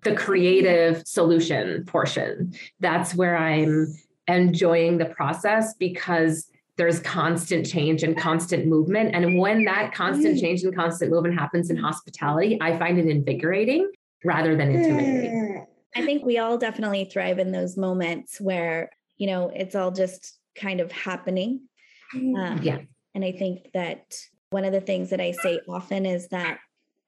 the 0.03 0.15
creative 0.15 1.07
solution 1.07 1.85
portion. 1.85 2.55
That's 2.81 3.15
where 3.15 3.37
I'm 3.37 3.95
enjoying 4.29 4.99
the 4.99 5.07
process 5.07 5.75
because 5.75 6.49
there's 6.77 7.01
constant 7.01 7.67
change 7.67 8.03
and 8.03 8.17
constant 8.17 8.67
movement. 8.67 9.15
And 9.15 9.39
when 9.39 9.65
that 9.65 9.95
constant 9.95 10.39
change 10.39 10.63
and 10.63 10.75
constant 10.75 11.11
movement 11.11 11.39
happens 11.39 11.71
in 11.71 11.77
hospitality, 11.77 12.59
I 12.61 12.79
find 12.79 12.99
it 12.99 13.07
invigorating 13.07 13.91
rather 14.25 14.57
than 14.57 14.71
intimidating. 14.71 15.67
I 15.95 16.05
think 16.05 16.25
we 16.25 16.39
all 16.39 16.59
definitely 16.59 17.07
thrive 17.07 17.39
in 17.39 17.53
those 17.53 17.77
moments 17.77 18.39
where, 18.41 18.91
you 19.17 19.27
know, 19.27 19.51
it's 19.55 19.75
all 19.75 19.91
just 19.91 20.39
kind 20.55 20.81
of 20.81 20.93
happening. 20.93 21.63
Um, 22.15 22.61
yeah. 22.63 22.81
And 23.15 23.25
I 23.25 23.33
think 23.33 23.71
that 23.73 24.15
one 24.51 24.65
of 24.65 24.73
the 24.73 24.81
things 24.81 25.11
that 25.11 25.21
I 25.21 25.33
say 25.33 25.61
often 25.67 26.05
is 26.05 26.29
that 26.29 26.59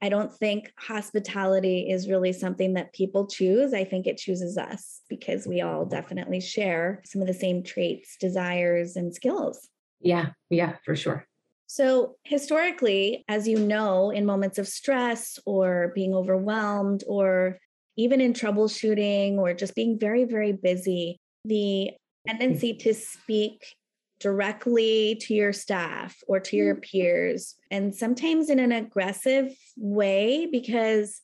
I 0.00 0.09
don't 0.09 0.33
think 0.33 0.73
hospitality 0.78 1.90
is 1.90 2.09
really 2.09 2.33
something 2.33 2.75
that 2.75 2.93
people 2.93 3.26
choose. 3.26 3.75
I 3.75 3.85
think 3.85 4.07
it 4.07 4.17
chooses 4.17 4.57
us 4.57 5.00
because 5.09 5.47
we 5.47 5.61
all 5.61 5.85
definitely 5.85 6.40
share 6.40 7.02
some 7.05 7.21
of 7.21 7.26
the 7.26 7.35
same 7.35 7.64
traits, 7.64 8.17
desires, 8.19 8.95
and 8.95 9.12
skills. 9.14 9.69
Yeah, 10.00 10.31
yeah, 10.50 10.76
for 10.85 10.95
sure. 10.95 11.26
So, 11.67 12.17
historically, 12.25 13.25
as 13.28 13.47
you 13.47 13.59
know, 13.59 14.11
in 14.11 14.25
moments 14.25 14.59
of 14.59 14.69
stress 14.69 15.38
or 15.45 15.93
being 15.95 16.14
overwhelmed 16.14 17.05
or 17.07 17.59
even 17.97 18.21
in 18.21 18.33
troubleshooting 18.33 19.37
or 19.37 19.52
just 19.52 19.75
being 19.75 19.99
very, 19.99 20.25
very 20.25 20.52
busy, 20.52 21.19
the 21.45 21.90
mm. 21.90 22.31
tendency 22.31 22.75
to 22.75 22.95
speak 22.95 23.75
directly 24.20 25.16
to 25.22 25.34
your 25.34 25.52
staff 25.52 26.16
or 26.26 26.40
to 26.40 26.56
your 26.56 26.75
peers, 26.75 27.54
and 27.70 27.94
sometimes 27.94 28.50
in 28.50 28.58
an 28.58 28.72
aggressive 28.72 29.54
way 29.76 30.46
because 30.50 31.20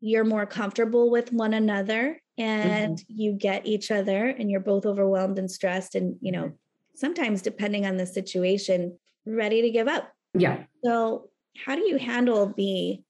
you're 0.00 0.24
more 0.24 0.46
comfortable 0.46 1.10
with 1.10 1.32
one 1.32 1.54
another 1.54 2.20
and 2.36 2.98
mm-hmm. 2.98 3.12
you 3.20 3.32
get 3.32 3.66
each 3.66 3.90
other 3.90 4.26
and 4.26 4.50
you're 4.50 4.60
both 4.60 4.86
overwhelmed 4.86 5.38
and 5.38 5.50
stressed 5.50 5.94
and 5.94 6.16
you 6.20 6.32
know 6.32 6.52
sometimes 6.94 7.42
depending 7.42 7.86
on 7.86 7.96
the 7.96 8.06
situation 8.06 8.98
ready 9.26 9.62
to 9.62 9.70
give 9.70 9.88
up. 9.88 10.12
Yeah. 10.34 10.64
So 10.84 11.30
how 11.56 11.74
do 11.74 11.82
you 11.82 11.98
handle 11.98 12.52
the 12.56 13.00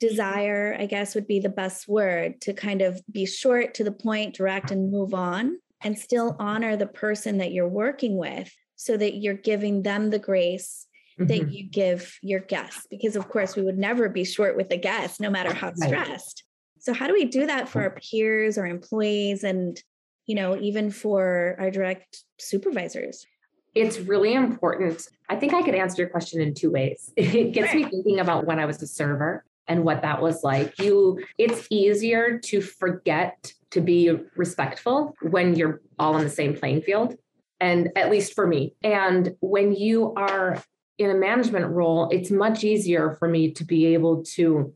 desire 0.00 0.76
i 0.80 0.84
guess 0.84 1.14
would 1.14 1.28
be 1.28 1.38
the 1.38 1.48
best 1.48 1.86
word 1.86 2.40
to 2.40 2.52
kind 2.52 2.82
of 2.82 3.00
be 3.10 3.24
short 3.24 3.74
to 3.74 3.84
the 3.84 3.92
point 3.92 4.34
direct 4.34 4.72
and 4.72 4.90
move 4.90 5.14
on 5.14 5.56
and 5.84 5.98
still 5.98 6.36
honor 6.38 6.76
the 6.76 6.86
person 6.86 7.38
that 7.38 7.52
you're 7.52 7.68
working 7.68 8.16
with 8.16 8.52
so 8.76 8.96
that 8.96 9.16
you're 9.16 9.34
giving 9.34 9.82
them 9.82 10.10
the 10.10 10.18
grace 10.18 10.86
mm-hmm. 11.18 11.26
that 11.28 11.52
you 11.52 11.68
give 11.68 12.18
your 12.22 12.40
guests 12.40 12.86
because 12.90 13.16
of 13.16 13.28
course 13.28 13.56
we 13.56 13.62
would 13.62 13.78
never 13.78 14.08
be 14.08 14.24
short 14.24 14.56
with 14.56 14.68
the 14.68 14.76
guests 14.76 15.20
no 15.20 15.30
matter 15.30 15.52
how 15.52 15.72
stressed. 15.74 16.44
So 16.78 16.92
how 16.92 17.06
do 17.06 17.12
we 17.12 17.26
do 17.26 17.46
that 17.46 17.68
for 17.68 17.82
our 17.82 17.90
peers 17.90 18.58
or 18.58 18.66
employees 18.66 19.44
and 19.44 19.80
you 20.26 20.34
know 20.34 20.56
even 20.58 20.90
for 20.90 21.56
our 21.58 21.70
direct 21.70 22.24
supervisors? 22.38 23.26
It's 23.74 23.98
really 23.98 24.34
important. 24.34 25.06
I 25.28 25.36
think 25.36 25.54
i 25.54 25.62
could 25.62 25.74
answer 25.74 26.02
your 26.02 26.10
question 26.10 26.40
in 26.40 26.54
two 26.54 26.70
ways. 26.70 27.12
It 27.16 27.52
gets 27.52 27.74
me 27.74 27.84
thinking 27.84 28.20
about 28.20 28.46
when 28.46 28.58
i 28.58 28.66
was 28.66 28.82
a 28.82 28.86
server 28.86 29.44
and 29.68 29.84
what 29.84 30.02
that 30.02 30.20
was 30.20 30.42
like. 30.42 30.78
You 30.78 31.22
it's 31.38 31.66
easier 31.70 32.38
to 32.38 32.60
forget 32.60 33.52
to 33.72 33.80
be 33.80 34.10
respectful 34.36 35.14
when 35.22 35.54
you're 35.54 35.80
all 35.98 36.14
on 36.14 36.22
the 36.22 36.30
same 36.30 36.54
playing 36.54 36.82
field 36.82 37.16
and 37.60 37.90
at 37.96 38.10
least 38.10 38.34
for 38.34 38.46
me. 38.46 38.74
And 38.82 39.34
when 39.40 39.72
you 39.72 40.14
are 40.14 40.62
in 40.98 41.10
a 41.10 41.14
management 41.14 41.66
role 41.66 42.08
it's 42.10 42.30
much 42.30 42.64
easier 42.64 43.16
for 43.18 43.28
me 43.28 43.50
to 43.52 43.64
be 43.64 43.86
able 43.94 44.22
to 44.22 44.72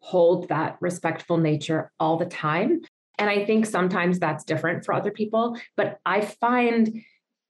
hold 0.00 0.48
that 0.48 0.76
respectful 0.80 1.36
nature 1.36 1.92
all 2.00 2.16
the 2.16 2.26
time. 2.26 2.80
And 3.18 3.28
i 3.28 3.44
think 3.44 3.66
sometimes 3.66 4.18
that's 4.18 4.44
different 4.44 4.84
for 4.84 4.94
other 4.94 5.10
people 5.10 5.58
but 5.76 6.00
i 6.06 6.22
find 6.22 7.02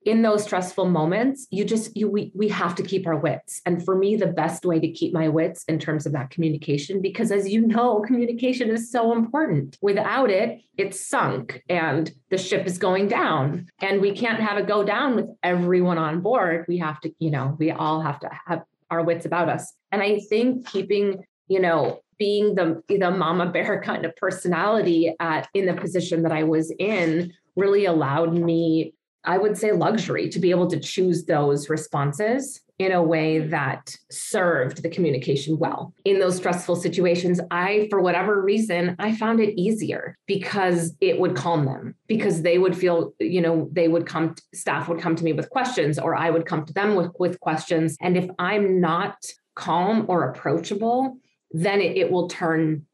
in 0.04 0.22
those 0.22 0.44
stressful 0.44 0.86
moments 0.86 1.46
you 1.50 1.64
just 1.64 1.94
you 1.96 2.08
we, 2.08 2.32
we 2.34 2.48
have 2.48 2.74
to 2.74 2.82
keep 2.82 3.06
our 3.06 3.16
wits. 3.16 3.60
And 3.66 3.84
for 3.84 3.96
me 3.96 4.16
the 4.16 4.26
best 4.26 4.64
way 4.64 4.80
to 4.80 4.90
keep 4.90 5.12
my 5.12 5.28
wits 5.28 5.64
in 5.64 5.78
terms 5.78 6.06
of 6.06 6.12
that 6.12 6.30
communication 6.30 7.02
because 7.02 7.30
as 7.30 7.48
you 7.48 7.66
know 7.66 8.00
communication 8.06 8.70
is 8.70 8.90
so 8.90 9.12
important. 9.12 9.78
Without 9.80 10.30
it 10.30 10.60
it's 10.76 11.06
sunk 11.06 11.62
and 11.68 12.10
the 12.30 12.38
ship 12.38 12.66
is 12.66 12.78
going 12.78 13.08
down. 13.08 13.68
And 13.80 14.00
we 14.00 14.12
can't 14.12 14.40
have 14.40 14.56
it 14.58 14.66
go 14.66 14.82
down 14.82 15.16
with 15.16 15.26
everyone 15.42 15.98
on 15.98 16.20
board. 16.20 16.64
We 16.68 16.78
have 16.78 17.00
to 17.00 17.12
you 17.18 17.30
know 17.30 17.56
we 17.58 17.70
all 17.70 18.00
have 18.00 18.20
to 18.20 18.30
have 18.46 18.62
our 18.90 19.02
wits 19.02 19.26
about 19.26 19.48
us. 19.48 19.72
And 19.92 20.02
i 20.02 20.20
think 20.28 20.66
keeping 20.66 21.24
you 21.48 21.60
know 21.60 22.00
being 22.18 22.54
the 22.54 22.82
the 22.88 23.10
mama 23.10 23.46
bear 23.46 23.80
kind 23.84 24.06
of 24.06 24.14
personality 24.16 25.14
at 25.20 25.48
in 25.52 25.66
the 25.66 25.74
position 25.74 26.22
that 26.22 26.32
i 26.32 26.44
was 26.44 26.72
in 26.78 27.32
really 27.56 27.84
allowed 27.84 28.32
me 28.32 28.94
I 29.24 29.38
would 29.38 29.56
say, 29.56 29.72
luxury 29.72 30.28
to 30.30 30.38
be 30.38 30.50
able 30.50 30.68
to 30.68 30.80
choose 30.80 31.24
those 31.24 31.68
responses 31.68 32.60
in 32.78 32.92
a 32.92 33.02
way 33.02 33.38
that 33.38 33.94
served 34.10 34.82
the 34.82 34.88
communication 34.88 35.58
well. 35.58 35.92
In 36.06 36.18
those 36.18 36.36
stressful 36.36 36.76
situations, 36.76 37.38
I, 37.50 37.88
for 37.90 38.00
whatever 38.00 38.40
reason, 38.40 38.96
I 38.98 39.14
found 39.14 39.38
it 39.38 39.60
easier 39.60 40.16
because 40.26 40.94
it 40.98 41.20
would 41.20 41.36
calm 41.36 41.66
them, 41.66 41.94
because 42.06 42.40
they 42.40 42.56
would 42.56 42.74
feel, 42.74 43.12
you 43.20 43.42
know, 43.42 43.68
they 43.70 43.88
would 43.88 44.06
come, 44.06 44.34
staff 44.54 44.88
would 44.88 44.98
come 44.98 45.14
to 45.14 45.24
me 45.24 45.34
with 45.34 45.50
questions, 45.50 45.98
or 45.98 46.16
I 46.16 46.30
would 46.30 46.46
come 46.46 46.64
to 46.64 46.72
them 46.72 46.94
with, 46.94 47.10
with 47.18 47.38
questions. 47.40 47.98
And 48.00 48.16
if 48.16 48.30
I'm 48.38 48.80
not 48.80 49.16
calm 49.54 50.06
or 50.08 50.30
approachable, 50.30 51.18
then 51.50 51.82
it, 51.82 51.98
it 51.98 52.10
will 52.10 52.28
turn 52.28 52.86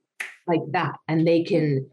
like 0.48 0.62
that 0.70 0.96
and 1.06 1.26
they 1.26 1.44
can 1.44 1.88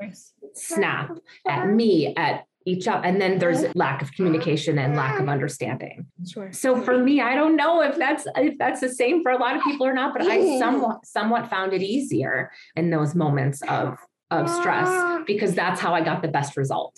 snap 0.56 1.12
at 1.48 1.70
me 1.70 2.13
at 2.16 2.46
each 2.65 2.88
other 2.88 3.05
and 3.05 3.22
then 3.22 3.39
there's 3.39 3.63
lack 3.75 4.01
of 4.01 4.12
communication 4.13 4.79
and 4.79 4.96
lack 4.96 5.20
of 5.20 5.27
understanding. 5.29 6.05
Sure. 6.27 6.51
so 6.51 6.79
for 6.82 6.98
me 6.98 7.22
i 7.22 7.36
don't 7.36 7.55
know 7.55 7.82
if 7.82 7.98
that's 7.98 8.25
if 8.38 8.58
that's 8.58 8.79
the 8.82 8.89
same 8.89 9.22
for 9.24 9.32
a 9.32 9.38
lot 9.38 9.55
of 9.55 9.63
people 9.63 9.86
or 9.86 9.93
not 9.93 10.13
but 10.13 10.22
i 10.27 10.58
somewhat 10.60 11.05
somewhat 11.05 11.50
found 11.50 11.74
it 11.74 11.82
easier 11.82 12.51
in 12.75 12.89
those 12.89 13.15
moments 13.15 13.62
of 13.70 13.98
of 14.32 14.50
stress 14.50 14.89
because 15.27 15.53
that's 15.53 15.79
how 15.79 15.93
i 15.93 16.01
got 16.01 16.22
the 16.22 16.27
best 16.27 16.55
result. 16.58 16.96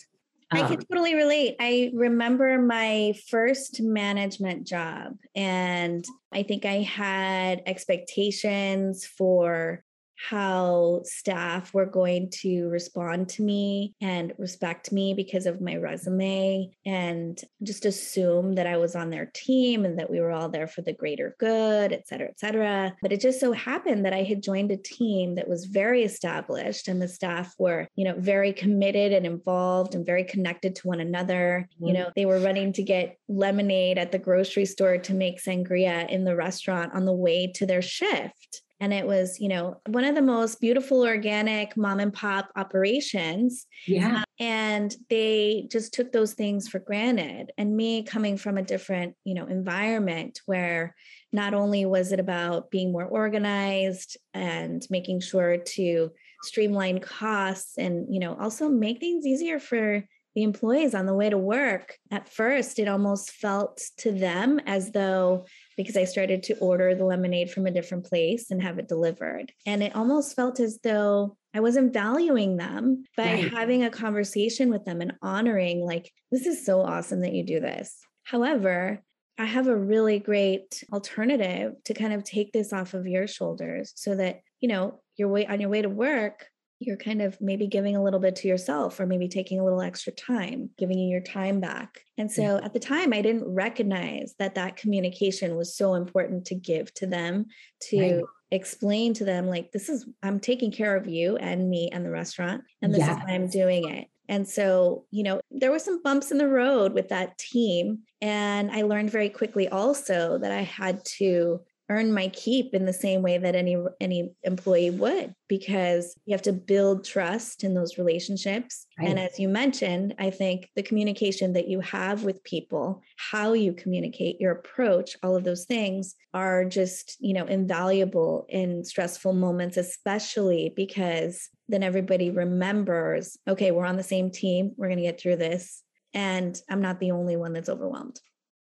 I 0.51 0.61
Um, 0.61 0.67
can 0.67 0.85
totally 0.85 1.15
relate. 1.15 1.55
I 1.59 1.91
remember 1.95 2.61
my 2.61 3.15
first 3.29 3.81
management 3.81 4.67
job, 4.67 5.17
and 5.35 6.05
I 6.31 6.43
think 6.43 6.65
I 6.65 6.81
had 6.81 7.63
expectations 7.65 9.05
for 9.05 9.83
how 10.15 11.01
staff 11.03 11.73
were 11.73 11.85
going 11.85 12.29
to 12.29 12.67
respond 12.69 13.29
to 13.29 13.43
me 13.43 13.93
and 14.01 14.33
respect 14.37 14.91
me 14.91 15.13
because 15.13 15.45
of 15.45 15.61
my 15.61 15.75
resume 15.75 16.69
and 16.85 17.41
just 17.63 17.85
assume 17.85 18.55
that 18.55 18.67
I 18.67 18.77
was 18.77 18.95
on 18.95 19.09
their 19.09 19.29
team 19.33 19.85
and 19.85 19.99
that 19.99 20.09
we 20.09 20.19
were 20.19 20.31
all 20.31 20.49
there 20.49 20.67
for 20.67 20.81
the 20.81 20.93
greater 20.93 21.35
good, 21.39 21.91
et 21.93 22.07
cetera, 22.07 22.27
et 22.29 22.39
cetera. 22.39 22.95
But 23.01 23.11
it 23.11 23.21
just 23.21 23.39
so 23.39 23.51
happened 23.51 24.05
that 24.05 24.13
I 24.13 24.23
had 24.23 24.41
joined 24.41 24.71
a 24.71 24.77
team 24.77 25.35
that 25.35 25.47
was 25.47 25.65
very 25.65 26.03
established 26.03 26.87
and 26.87 27.01
the 27.01 27.07
staff 27.07 27.53
were, 27.59 27.87
you 27.95 28.05
know, 28.05 28.15
very 28.17 28.53
committed 28.53 29.13
and 29.13 29.25
involved 29.25 29.95
and 29.95 30.05
very 30.05 30.23
connected 30.23 30.75
to 30.77 30.87
one 30.87 30.99
another. 30.99 31.67
You 31.79 31.93
Mhm. 31.93 31.93
know, 31.93 32.11
they 32.15 32.25
were 32.25 32.39
running 32.39 32.73
to 32.73 32.83
get 32.83 33.17
lemonade 33.27 33.97
at 33.97 34.11
the 34.11 34.19
grocery 34.19 34.65
store 34.65 34.97
to 34.97 35.13
make 35.13 35.41
sangria 35.41 36.09
in 36.09 36.23
the 36.23 36.35
restaurant 36.35 36.93
on 36.93 37.05
the 37.05 37.13
way 37.13 37.51
to 37.55 37.65
their 37.65 37.81
shift. 37.81 38.61
And 38.79 38.93
it 38.93 39.07
was, 39.07 39.39
you 39.39 39.47
know, 39.47 39.79
one 39.87 40.03
of 40.03 40.15
the 40.15 40.21
most 40.21 40.59
beautiful 40.59 41.03
organic 41.03 41.77
mom 41.77 41.99
and 41.99 42.13
pop 42.13 42.51
operations. 42.55 43.65
yeah 43.87 44.23
And 44.37 44.93
they 45.09 45.67
just 45.71 45.93
took 45.93 46.11
those 46.11 46.33
things 46.33 46.67
for 46.67 46.79
granted. 46.79 47.51
And 47.57 47.77
me 47.77 48.03
coming 48.03 48.37
from 48.37 48.57
a 48.57 48.63
different, 48.63 49.15
you 49.23 49.33
know, 49.33 49.45
environment 49.45 50.41
where 50.45 50.95
not 51.31 51.53
only 51.53 51.85
was 51.85 52.11
it 52.11 52.19
about 52.19 52.69
being 52.69 52.91
more 52.91 53.05
organized 53.05 54.17
and 54.33 54.85
making 54.89 55.21
sure 55.21 55.57
to 55.57 56.11
streamline 56.43 56.99
costs 56.99 57.77
and, 57.77 58.13
you 58.13 58.19
know, 58.19 58.37
also 58.39 58.69
make 58.69 58.99
things 58.99 59.25
easier 59.25 59.59
for 59.59 60.03
the 60.35 60.43
employees 60.43 60.93
on 60.93 61.05
the 61.05 61.13
way 61.13 61.29
to 61.29 61.37
work. 61.37 61.97
At 62.11 62.29
first, 62.29 62.77
it 62.77 62.87
almost 62.87 63.31
felt 63.31 63.81
to 63.99 64.11
them 64.11 64.59
as 64.65 64.91
though 64.91 65.45
because 65.77 65.97
I 65.97 66.05
started 66.05 66.43
to 66.43 66.57
order 66.59 66.95
the 66.95 67.05
lemonade 67.05 67.51
from 67.51 67.65
a 67.65 67.71
different 67.71 68.05
place 68.05 68.49
and 68.51 68.61
have 68.61 68.79
it 68.79 68.87
delivered. 68.87 69.51
And 69.65 69.83
it 69.83 69.95
almost 69.95 70.35
felt 70.35 70.59
as 70.59 70.79
though 70.83 71.37
I 71.53 71.59
wasn't 71.59 71.93
valuing 71.93 72.57
them 72.57 73.03
by 73.17 73.23
Right. 73.33 73.51
having 73.51 73.83
a 73.83 73.89
conversation 73.89 74.69
with 74.69 74.85
them 74.85 75.01
and 75.01 75.13
honoring, 75.21 75.81
like, 75.81 76.11
this 76.31 76.45
is 76.45 76.65
so 76.65 76.81
awesome 76.81 77.21
that 77.21 77.33
you 77.33 77.43
do 77.43 77.59
this. 77.59 77.97
However, 78.23 79.01
I 79.37 79.45
have 79.45 79.67
a 79.67 79.75
really 79.75 80.19
great 80.19 80.83
alternative 80.93 81.73
to 81.85 81.93
kind 81.93 82.13
of 82.13 82.23
take 82.23 82.53
this 82.53 82.71
off 82.71 82.93
of 82.93 83.05
your 83.05 83.27
shoulders 83.27 83.91
so 83.95 84.15
that, 84.15 84.41
you 84.61 84.69
know, 84.69 85.01
your 85.17 85.27
way 85.27 85.45
on 85.45 85.59
your 85.59 85.69
way 85.69 85.81
to 85.81 85.89
work, 85.89 86.47
you're 86.79 86.97
kind 86.97 87.21
of 87.21 87.39
maybe 87.39 87.67
giving 87.67 87.95
a 87.95 88.03
little 88.03 88.19
bit 88.19 88.35
to 88.37 88.47
yourself 88.47 88.99
or 88.99 89.05
maybe 89.05 89.27
taking 89.27 89.59
a 89.59 89.63
little 89.63 89.81
extra 89.81 90.11
time, 90.11 90.69
giving 90.77 90.99
you 90.99 91.09
your 91.09 91.21
time 91.21 91.59
back. 91.59 92.01
And 92.17 92.29
mm-hmm. 92.29 92.41
so 92.41 92.63
at 92.63 92.73
the 92.73 92.79
time, 92.79 93.13
I 93.13 93.21
didn't 93.21 93.45
recognize 93.45 94.35
that 94.39 94.55
that 94.55 94.75
communication 94.75 95.55
was 95.55 95.75
so 95.75 95.95
important 95.95 96.45
to 96.47 96.55
give 96.55 96.93
to 96.95 97.07
them, 97.07 97.45
to 97.89 98.15
Right. 98.15 98.23
explain 98.51 99.13
to 99.15 99.25
them, 99.25 99.47
like, 99.47 99.71
this 99.71 99.89
is, 99.89 100.07
I'm 100.21 100.39
taking 100.39 100.71
care 100.71 100.95
of 100.95 101.07
you 101.07 101.37
and 101.37 101.69
me 101.69 101.89
and 101.91 102.05
the 102.05 102.11
restaurant, 102.11 102.63
and 102.81 102.93
this 102.93 103.03
is 103.03 103.09
why 103.09 103.33
I'm 103.33 103.47
doing 103.47 103.89
it. 103.89 104.07
And 104.27 104.47
so, 104.47 105.05
you 105.11 105.23
know, 105.23 105.39
there 105.51 105.71
were 105.71 105.79
some 105.79 106.01
bumps 106.01 106.31
in 106.31 106.39
the 106.39 106.47
road 106.47 106.93
with 106.93 107.09
that 107.09 107.37
team. 107.37 107.99
And 108.21 108.71
I 108.71 108.81
learned 108.81 109.11
very 109.11 109.29
quickly 109.29 109.67
also 109.67 110.39
that 110.39 110.51
I 110.51 110.61
had 110.61 111.05
to 111.17 111.61
earn 111.89 112.13
my 112.13 112.27
keep 112.29 112.73
in 112.73 112.85
the 112.85 112.93
same 112.93 113.21
way 113.21 113.37
that 113.37 113.55
any 113.55 113.77
any 113.99 114.31
employee 114.43 114.89
would 114.89 115.33
because 115.47 116.15
you 116.25 116.33
have 116.33 116.41
to 116.41 116.53
build 116.53 117.03
trust 117.03 117.63
in 117.63 117.73
those 117.73 117.97
relationships. 117.97 118.87
And 118.97 119.19
as 119.19 119.39
you 119.39 119.49
mentioned 119.49 120.15
i 120.19 120.29
think 120.29 120.69
the 120.75 120.83
communication 120.83 121.53
that 121.53 121.67
you 121.67 121.79
have 121.81 122.23
with 122.23 122.43
people 122.43 123.01
how 123.17 123.53
you 123.53 123.73
communicate 123.73 124.39
your 124.39 124.51
approach 124.51 125.15
all 125.23 125.35
of 125.35 125.43
those 125.43 125.65
things 125.65 126.15
are 126.33 126.65
just 126.65 127.17
you 127.19 127.33
know 127.33 127.45
invaluable 127.45 128.45
in 128.49 128.83
stressful 128.83 129.33
moments 129.33 129.77
especially 129.77 130.73
because 130.75 131.49
then 131.67 131.83
everybody 131.83 132.29
remembers 132.31 133.37
okay 133.47 133.71
we're 133.71 133.85
on 133.85 133.97
the 133.97 134.03
same 134.03 134.31
team. 134.31 134.73
We're 134.77 134.87
going 134.87 134.97
to 134.97 135.03
get 135.03 135.19
through 135.19 135.37
this. 135.37 135.81
And 136.13 136.59
i'm 136.69 136.81
not 136.81 136.99
the 136.99 137.11
only 137.11 137.35
one 137.35 137.53
that's 137.53 137.69
overwhelmed 137.69 138.19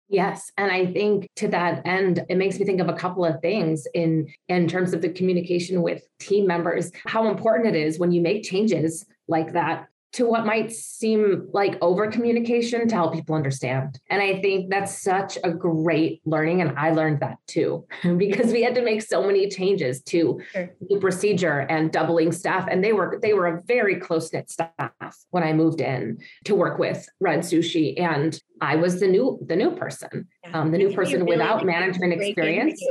Yes, 0.09 0.51
and 0.57 0.71
I 0.71 0.85
think 0.85 1.27
to 1.35 1.49
that 1.49 1.85
end, 1.85 2.25
it 2.29 2.37
makes 2.37 2.57
me 2.57 2.65
think 2.65 2.79
of 2.79 2.87
a 2.87 2.93
couple 2.93 3.25
of 3.25 3.41
things 3.41 3.85
in 3.93 4.27
in 4.47 4.67
terms 4.67 4.93
of 4.93 5.01
the 5.01 5.09
communication 5.09 5.81
with 5.81 6.01
team 6.19 6.47
members. 6.47 6.91
How 7.05 7.29
important 7.29 7.75
it 7.75 7.79
is 7.79 7.99
when 7.99 8.13
you 8.13 8.21
make 8.21 8.43
changes 8.43 9.05
like 9.27 9.51
that 9.53 9.87
to 10.13 10.25
what 10.25 10.45
might 10.45 10.71
seem 10.71 11.47
like 11.53 11.77
over 11.81 12.09
communication 12.09 12.87
to 12.87 12.95
help 12.95 13.13
people 13.13 13.35
understand. 13.35 13.99
And 14.09 14.21
I 14.21 14.41
think 14.41 14.69
that's 14.69 15.01
such 15.01 15.37
a 15.43 15.51
great 15.51 16.21
learning, 16.25 16.61
and 16.61 16.77
I 16.77 16.91
learned 16.91 17.19
that 17.19 17.37
too 17.47 17.85
because 18.17 18.51
we 18.51 18.63
had 18.63 18.75
to 18.75 18.81
make 18.81 19.01
so 19.01 19.21
many 19.23 19.49
changes 19.49 20.01
to 20.03 20.39
Sure. 20.51 20.73
the 20.89 20.99
procedure 20.99 21.59
and 21.69 21.91
doubling 21.91 22.31
staff, 22.31 22.67
and 22.69 22.83
they 22.83 22.93
were 22.93 23.19
they 23.21 23.33
were 23.33 23.47
a 23.47 23.61
very 23.63 23.95
close 23.97 24.31
knit 24.31 24.49
staff 24.49 24.71
when 25.31 25.43
I 25.43 25.53
moved 25.53 25.81
in 25.81 26.17
to 26.45 26.55
work 26.55 26.79
with 26.79 27.07
Red 27.19 27.39
Sushi, 27.39 27.99
and 27.99 28.39
I 28.61 28.75
was 28.75 28.99
the 28.99 29.07
new 29.07 29.39
the 29.45 29.55
new 29.55 29.71
person, 29.71 30.27
Yeah. 30.45 30.59
um, 30.61 30.71
the 30.71 30.77
new 30.77 30.93
person 30.93 31.21
really, 31.25 31.37
without 31.37 31.65
management 31.65 32.13
experience 32.13 32.81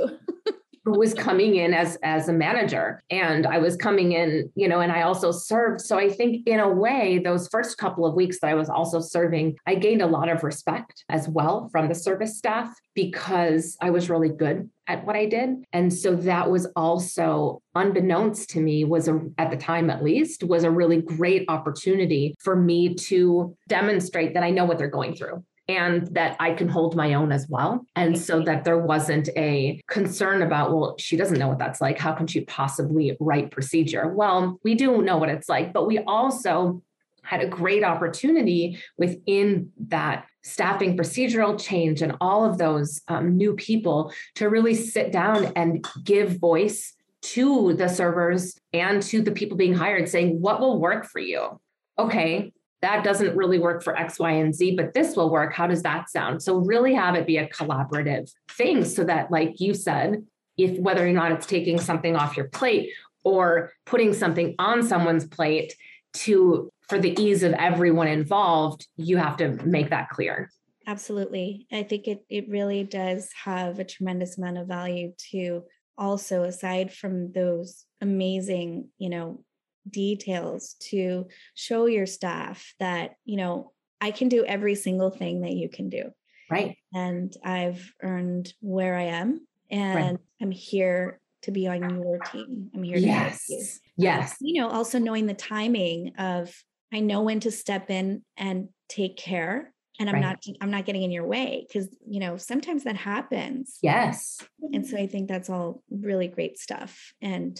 was 0.86 1.14
coming 1.14 1.56
in 1.56 1.74
as 1.74 1.96
as 2.02 2.28
a 2.28 2.32
manager. 2.32 3.02
And 3.10 3.46
i 3.46 3.58
was 3.58 3.76
coming 3.76 4.12
in 4.12 4.50
you 4.54 4.68
know 4.68 4.80
and 4.80 4.92
i 4.92 5.02
also 5.02 5.30
served. 5.32 5.80
So 5.80 5.98
i 5.98 6.08
think 6.08 6.46
in 6.46 6.60
a 6.60 6.68
way 6.68 7.18
those 7.18 7.48
first 7.48 7.78
couple 7.78 8.06
of 8.06 8.14
weeks 8.14 8.40
that 8.40 8.48
i 8.48 8.54
was 8.54 8.68
also 8.68 9.00
serving 9.00 9.56
i 9.66 9.74
gained 9.74 10.02
a 10.02 10.06
lot 10.06 10.28
of 10.28 10.42
respect 10.42 11.04
as 11.08 11.28
well 11.28 11.68
from 11.70 11.88
the 11.88 11.94
service 11.94 12.38
staff 12.38 12.74
because 12.94 13.76
i 13.80 13.90
was 13.90 14.08
really 14.08 14.28
good 14.28 14.70
at 14.88 15.04
what 15.04 15.16
i 15.16 15.26
did. 15.26 15.64
And 15.72 15.92
so 15.92 16.14
that 16.14 16.50
was 16.50 16.66
also 16.76 17.60
unbeknownst 17.74 18.50
to 18.50 18.60
me 18.60 18.84
was 18.84 19.08
a 19.08 19.20
at 19.38 19.50
the 19.50 19.56
time 19.56 19.90
at 19.90 20.02
least 20.02 20.44
was 20.44 20.64
a 20.64 20.70
really 20.70 21.02
great 21.02 21.44
opportunity 21.48 22.34
for 22.38 22.56
me 22.56 22.94
to 22.94 23.56
demonstrate 23.68 24.34
that 24.34 24.42
i 24.42 24.50
know 24.50 24.64
what 24.64 24.78
they're 24.78 24.88
going 24.88 25.14
through 25.14 25.44
and 25.68 26.06
that 26.14 26.36
I 26.38 26.52
can 26.52 26.68
hold 26.68 26.94
my 26.94 27.14
own 27.14 27.32
as 27.32 27.48
well. 27.48 27.84
And 27.96 28.18
so 28.18 28.40
that 28.42 28.64
there 28.64 28.78
wasn't 28.78 29.28
a 29.36 29.82
concern 29.88 30.42
about, 30.42 30.72
well, 30.72 30.96
she 30.98 31.16
doesn't 31.16 31.38
know 31.38 31.48
what 31.48 31.58
that's 31.58 31.80
like. 31.80 31.98
How 31.98 32.12
can 32.12 32.26
she 32.26 32.42
possibly 32.42 33.16
write 33.18 33.50
procedure? 33.50 34.12
Well, 34.12 34.60
we 34.62 34.74
do 34.74 35.02
know 35.02 35.16
what 35.16 35.28
it's 35.28 35.48
like, 35.48 35.72
but 35.72 35.86
we 35.86 35.98
also 35.98 36.82
had 37.22 37.40
a 37.40 37.48
great 37.48 37.82
opportunity 37.82 38.78
within 38.96 39.72
that 39.88 40.26
staffing 40.42 40.96
procedural 40.96 41.60
change 41.60 42.00
and 42.00 42.16
all 42.20 42.44
of 42.44 42.56
those 42.56 43.00
um, 43.08 43.36
new 43.36 43.54
people 43.54 44.12
to 44.36 44.48
really 44.48 44.74
sit 44.74 45.10
down 45.10 45.46
and 45.56 45.84
give 46.04 46.38
voice 46.38 46.94
to 47.22 47.74
the 47.74 47.88
servers 47.88 48.56
and 48.72 49.02
to 49.02 49.20
the 49.20 49.32
people 49.32 49.56
being 49.56 49.74
hired 49.74 50.08
saying 50.08 50.40
what 50.40 50.60
will 50.60 50.78
work 50.78 51.04
for 51.04 51.18
you 51.18 51.58
okay 51.98 52.52
that 52.82 53.04
doesn't 53.04 53.36
really 53.36 53.58
work 53.58 53.82
for 53.82 53.96
X, 53.96 54.18
Y, 54.18 54.30
and 54.30 54.54
Z, 54.54 54.76
but 54.76 54.92
this 54.94 55.16
will 55.16 55.30
work. 55.30 55.54
How 55.54 55.66
does 55.66 55.82
that 55.82 56.10
sound? 56.10 56.42
So, 56.42 56.58
really 56.58 56.94
have 56.94 57.14
it 57.14 57.26
be 57.26 57.38
a 57.38 57.48
collaborative 57.48 58.30
thing 58.50 58.84
so 58.84 59.04
that, 59.04 59.30
like 59.30 59.60
you 59.60 59.74
said, 59.74 60.24
if 60.56 60.78
whether 60.78 61.06
or 61.06 61.12
not 61.12 61.32
it's 61.32 61.46
taking 61.46 61.78
something 61.78 62.16
off 62.16 62.36
your 62.36 62.48
plate 62.48 62.92
or 63.24 63.72
putting 63.84 64.12
something 64.12 64.54
on 64.58 64.82
someone's 64.82 65.26
plate 65.26 65.74
to 66.14 66.70
for 66.88 66.98
the 66.98 67.20
ease 67.20 67.42
of 67.42 67.52
everyone 67.54 68.08
involved, 68.08 68.86
you 68.96 69.16
have 69.16 69.36
to 69.38 69.48
make 69.66 69.90
that 69.90 70.08
clear. 70.10 70.50
Absolutely. 70.86 71.66
I 71.72 71.82
think 71.82 72.06
it 72.06 72.24
it 72.28 72.48
really 72.48 72.84
does 72.84 73.28
have 73.44 73.78
a 73.78 73.84
tremendous 73.84 74.38
amount 74.38 74.58
of 74.58 74.68
value 74.68 75.12
to 75.32 75.64
also 75.98 76.44
aside 76.44 76.92
from 76.92 77.32
those 77.32 77.84
amazing, 78.00 78.88
you 78.98 79.08
know, 79.08 79.42
details 79.88 80.74
to 80.80 81.26
show 81.54 81.86
your 81.86 82.06
staff 82.06 82.74
that, 82.78 83.16
you 83.24 83.36
know, 83.36 83.72
I 84.00 84.10
can 84.10 84.28
do 84.28 84.44
every 84.44 84.74
single 84.74 85.10
thing 85.10 85.42
that 85.42 85.52
you 85.52 85.68
can 85.68 85.88
do. 85.88 86.10
Right. 86.50 86.76
And 86.94 87.34
I've 87.44 87.92
earned 88.02 88.52
where 88.60 88.96
I 88.96 89.04
am 89.04 89.46
and 89.70 89.94
right. 89.96 90.18
I'm 90.40 90.50
here 90.50 91.20
to 91.42 91.50
be 91.50 91.66
on 91.66 92.02
your 92.02 92.18
team. 92.18 92.70
I'm 92.74 92.82
here 92.82 92.96
to 92.96 93.02
yes. 93.02 93.46
you. 93.48 93.64
Yes. 93.96 94.36
You 94.40 94.60
know, 94.60 94.68
also 94.68 94.98
knowing 94.98 95.26
the 95.26 95.34
timing 95.34 96.14
of 96.18 96.54
I 96.92 97.00
know 97.00 97.22
when 97.22 97.40
to 97.40 97.50
step 97.50 97.90
in 97.90 98.22
and 98.36 98.68
take 98.88 99.16
care 99.16 99.72
and 99.98 100.08
I'm 100.08 100.16
right. 100.16 100.22
not 100.22 100.44
I'm 100.60 100.70
not 100.70 100.84
getting 100.84 101.02
in 101.02 101.10
your 101.10 101.26
way 101.26 101.66
because 101.66 101.88
you 102.06 102.20
know 102.20 102.36
sometimes 102.36 102.84
that 102.84 102.96
happens. 102.96 103.78
Yes. 103.82 104.38
And 104.72 104.86
so 104.86 104.96
I 104.96 105.06
think 105.06 105.28
that's 105.28 105.50
all 105.50 105.82
really 105.90 106.28
great 106.28 106.58
stuff 106.58 107.12
and 107.20 107.58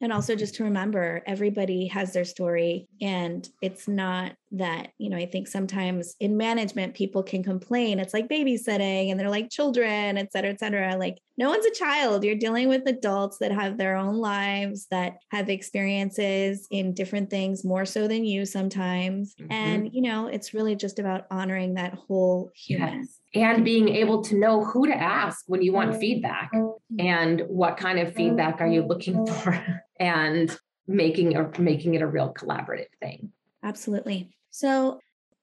and 0.00 0.12
also 0.12 0.34
just 0.34 0.54
to 0.56 0.64
remember 0.64 1.22
everybody 1.26 1.86
has 1.88 2.12
their 2.12 2.24
story 2.24 2.88
and 3.00 3.48
it's 3.60 3.88
not 3.88 4.32
that 4.50 4.88
you 4.98 5.10
know 5.10 5.16
i 5.16 5.26
think 5.26 5.46
sometimes 5.46 6.14
in 6.20 6.36
management 6.36 6.94
people 6.94 7.22
can 7.22 7.42
complain 7.42 7.98
it's 7.98 8.14
like 8.14 8.28
babysitting 8.28 9.10
and 9.10 9.20
they're 9.20 9.28
like 9.28 9.50
children 9.50 10.16
et 10.16 10.32
cetera 10.32 10.50
et 10.50 10.58
cetera 10.58 10.96
like 10.96 11.18
no 11.36 11.50
one's 11.50 11.66
a 11.66 11.74
child 11.74 12.24
you're 12.24 12.34
dealing 12.34 12.68
with 12.68 12.86
adults 12.86 13.38
that 13.38 13.52
have 13.52 13.76
their 13.76 13.96
own 13.96 14.16
lives 14.16 14.86
that 14.90 15.18
have 15.30 15.50
experiences 15.50 16.66
in 16.70 16.94
different 16.94 17.28
things 17.28 17.64
more 17.64 17.84
so 17.84 18.08
than 18.08 18.24
you 18.24 18.46
sometimes 18.46 19.34
mm-hmm. 19.34 19.52
and 19.52 19.90
you 19.92 20.00
know 20.00 20.26
it's 20.26 20.54
really 20.54 20.74
just 20.74 20.98
about 20.98 21.26
honoring 21.30 21.74
that 21.74 21.94
whole 21.94 22.50
human 22.54 23.00
yes. 23.00 23.20
and 23.34 23.64
being 23.64 23.88
able 23.88 24.22
to 24.22 24.38
know 24.38 24.64
who 24.64 24.86
to 24.86 24.94
ask 24.94 25.44
when 25.46 25.62
you 25.62 25.72
want 25.72 25.96
feedback 25.96 26.50
and 26.98 27.42
what 27.48 27.76
kind 27.76 27.98
of 27.98 28.14
feedback 28.14 28.60
are 28.60 28.68
you 28.68 28.82
looking 28.82 29.26
for 29.26 29.82
and 30.00 30.58
making 30.86 31.36
or 31.36 31.52
making 31.58 31.94
it 31.94 32.00
a 32.00 32.06
real 32.06 32.32
collaborative 32.32 32.86
thing 33.00 33.30
absolutely 33.62 34.30
so 34.50 35.00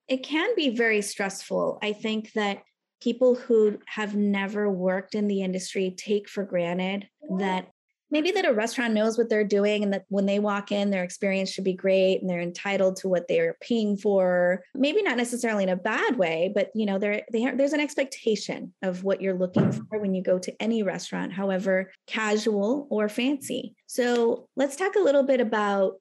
it 0.08 0.24
can 0.24 0.56
be 0.56 0.76
very 0.76 1.02
stressful. 1.02 1.80
I 1.82 1.94
think 1.94 2.34
that 2.34 2.62
people 3.02 3.36
who 3.36 3.78
have 3.86 4.16
never 4.16 4.70
worked 4.70 5.16
in 5.16 5.28
the 5.28 5.42
industry 5.42 5.94
take 5.98 6.30
for 6.30 6.44
granted 6.44 7.08
that 7.38 7.68
maybe 8.12 8.32
that 8.32 8.46
a 8.46 8.54
restaurant 8.54 8.94
knows 8.94 9.18
what 9.18 9.30
they're 9.30 9.44
doing 9.44 9.84
and 9.84 9.92
that 9.92 10.06
when 10.10 10.26
they 10.26 10.40
walk 10.40 10.72
in 10.72 10.90
their 10.90 11.04
experience 11.04 11.50
should 11.50 11.64
be 11.64 11.74
great 11.74 12.22
and 12.22 12.30
they're 12.30 12.40
entitled 12.40 12.96
to 12.96 13.10
what 13.10 13.28
they're 13.28 13.58
paying 13.62 13.98
for. 13.98 14.64
Maybe 14.74 15.02
not 15.02 15.18
necessarily 15.18 15.64
in 15.64 15.70
a 15.70 15.76
bad 15.76 16.18
way 16.18 16.52
but 16.54 16.70
you 16.74 16.86
know 16.86 16.98
there 16.98 17.24
they 17.32 17.52
there's 17.52 17.74
an 17.74 17.80
expectation 17.80 18.74
of 18.82 19.04
what 19.04 19.22
you're 19.22 19.38
looking 19.38 19.64
mm-hmm. 19.64 19.84
for 19.90 20.00
when 20.00 20.14
you 20.14 20.24
go 20.24 20.40
to 20.40 20.62
any 20.62 20.84
restaurant 20.84 21.34
however 21.34 21.92
casual 22.08 22.88
or 22.90 23.10
fancy. 23.10 23.76
So 23.88 24.48
let's 24.56 24.76
talk 24.76 24.96
a 24.96 25.04
little 25.04 25.24
bit 25.24 25.42
about 25.42 25.96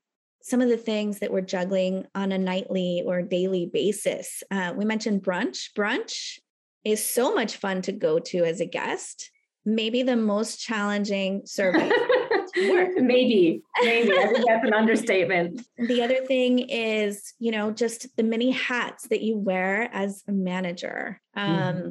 some 0.44 0.60
of 0.60 0.68
the 0.68 0.76
things 0.76 1.20
that 1.20 1.32
we're 1.32 1.40
juggling 1.40 2.06
on 2.14 2.30
a 2.30 2.36
nightly 2.36 3.02
or 3.06 3.22
daily 3.22 3.64
basis. 3.64 4.42
Uh, 4.50 4.74
we 4.76 4.84
mentioned 4.84 5.22
brunch. 5.22 5.70
Brunch 5.74 6.38
is 6.84 7.02
so 7.04 7.34
much 7.34 7.56
fun 7.56 7.80
to 7.80 7.92
go 7.92 8.18
to 8.18 8.44
as 8.44 8.60
a 8.60 8.66
guest. 8.66 9.30
Maybe 9.64 10.02
the 10.02 10.16
most 10.16 10.60
challenging 10.60 11.46
service. 11.46 11.90
maybe, 12.56 13.62
maybe. 13.80 14.12
I 14.12 14.26
think 14.26 14.46
that's 14.46 14.66
an 14.66 14.74
understatement. 14.74 15.62
The 15.78 16.02
other 16.02 16.22
thing 16.26 16.58
is, 16.58 17.32
you 17.38 17.50
know, 17.50 17.70
just 17.70 18.14
the 18.18 18.22
many 18.22 18.50
hats 18.50 19.08
that 19.08 19.22
you 19.22 19.38
wear 19.38 19.88
as 19.94 20.24
a 20.28 20.32
manager. 20.32 21.22
Um, 21.34 21.52
mm-hmm. 21.54 21.88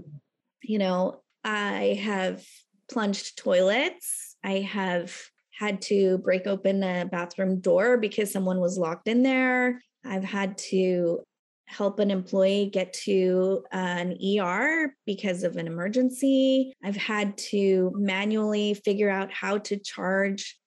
You 0.62 0.78
know, 0.78 1.24
I 1.44 2.00
have 2.04 2.46
plunged 2.88 3.36
toilets. 3.36 4.36
I 4.44 4.60
have 4.60 5.20
had 5.58 5.82
to 5.84 6.18
break 6.20 6.48
open 6.48 6.84
a 6.84 7.06
bathroom 7.06 7.60
door 7.60 7.98
because 7.98 8.32
someone 8.32 8.60
was 8.60 8.78
locked 8.78 9.08
in 9.08 9.24
there. 9.24 9.82
I've 10.06 10.24
had 10.24 10.58
to 10.70 11.22
help 11.66 12.00
an 12.00 12.12
employee 12.12 12.70
get 12.72 12.94
to 12.94 13.64
an 13.72 14.18
ER 14.22 14.94
because 15.06 15.44
of 15.44 15.58
an 15.58 15.68
emergency. 15.68 16.74
I've 16.84 16.96
had 16.96 17.38
to 17.50 17.92
manually 17.96 18.74
figure 18.74 19.10
out 19.10 19.32
how 19.32 19.60
to 19.60 19.78
charge 19.78 20.58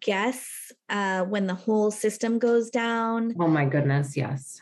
guests 0.00 0.72
uh, 0.88 1.24
when 1.24 1.46
the 1.46 1.54
whole 1.54 1.90
system 1.90 2.38
goes 2.38 2.70
down. 2.70 3.34
Oh 3.40 3.48
my 3.48 3.64
goodness, 3.64 4.16
yes. 4.16 4.60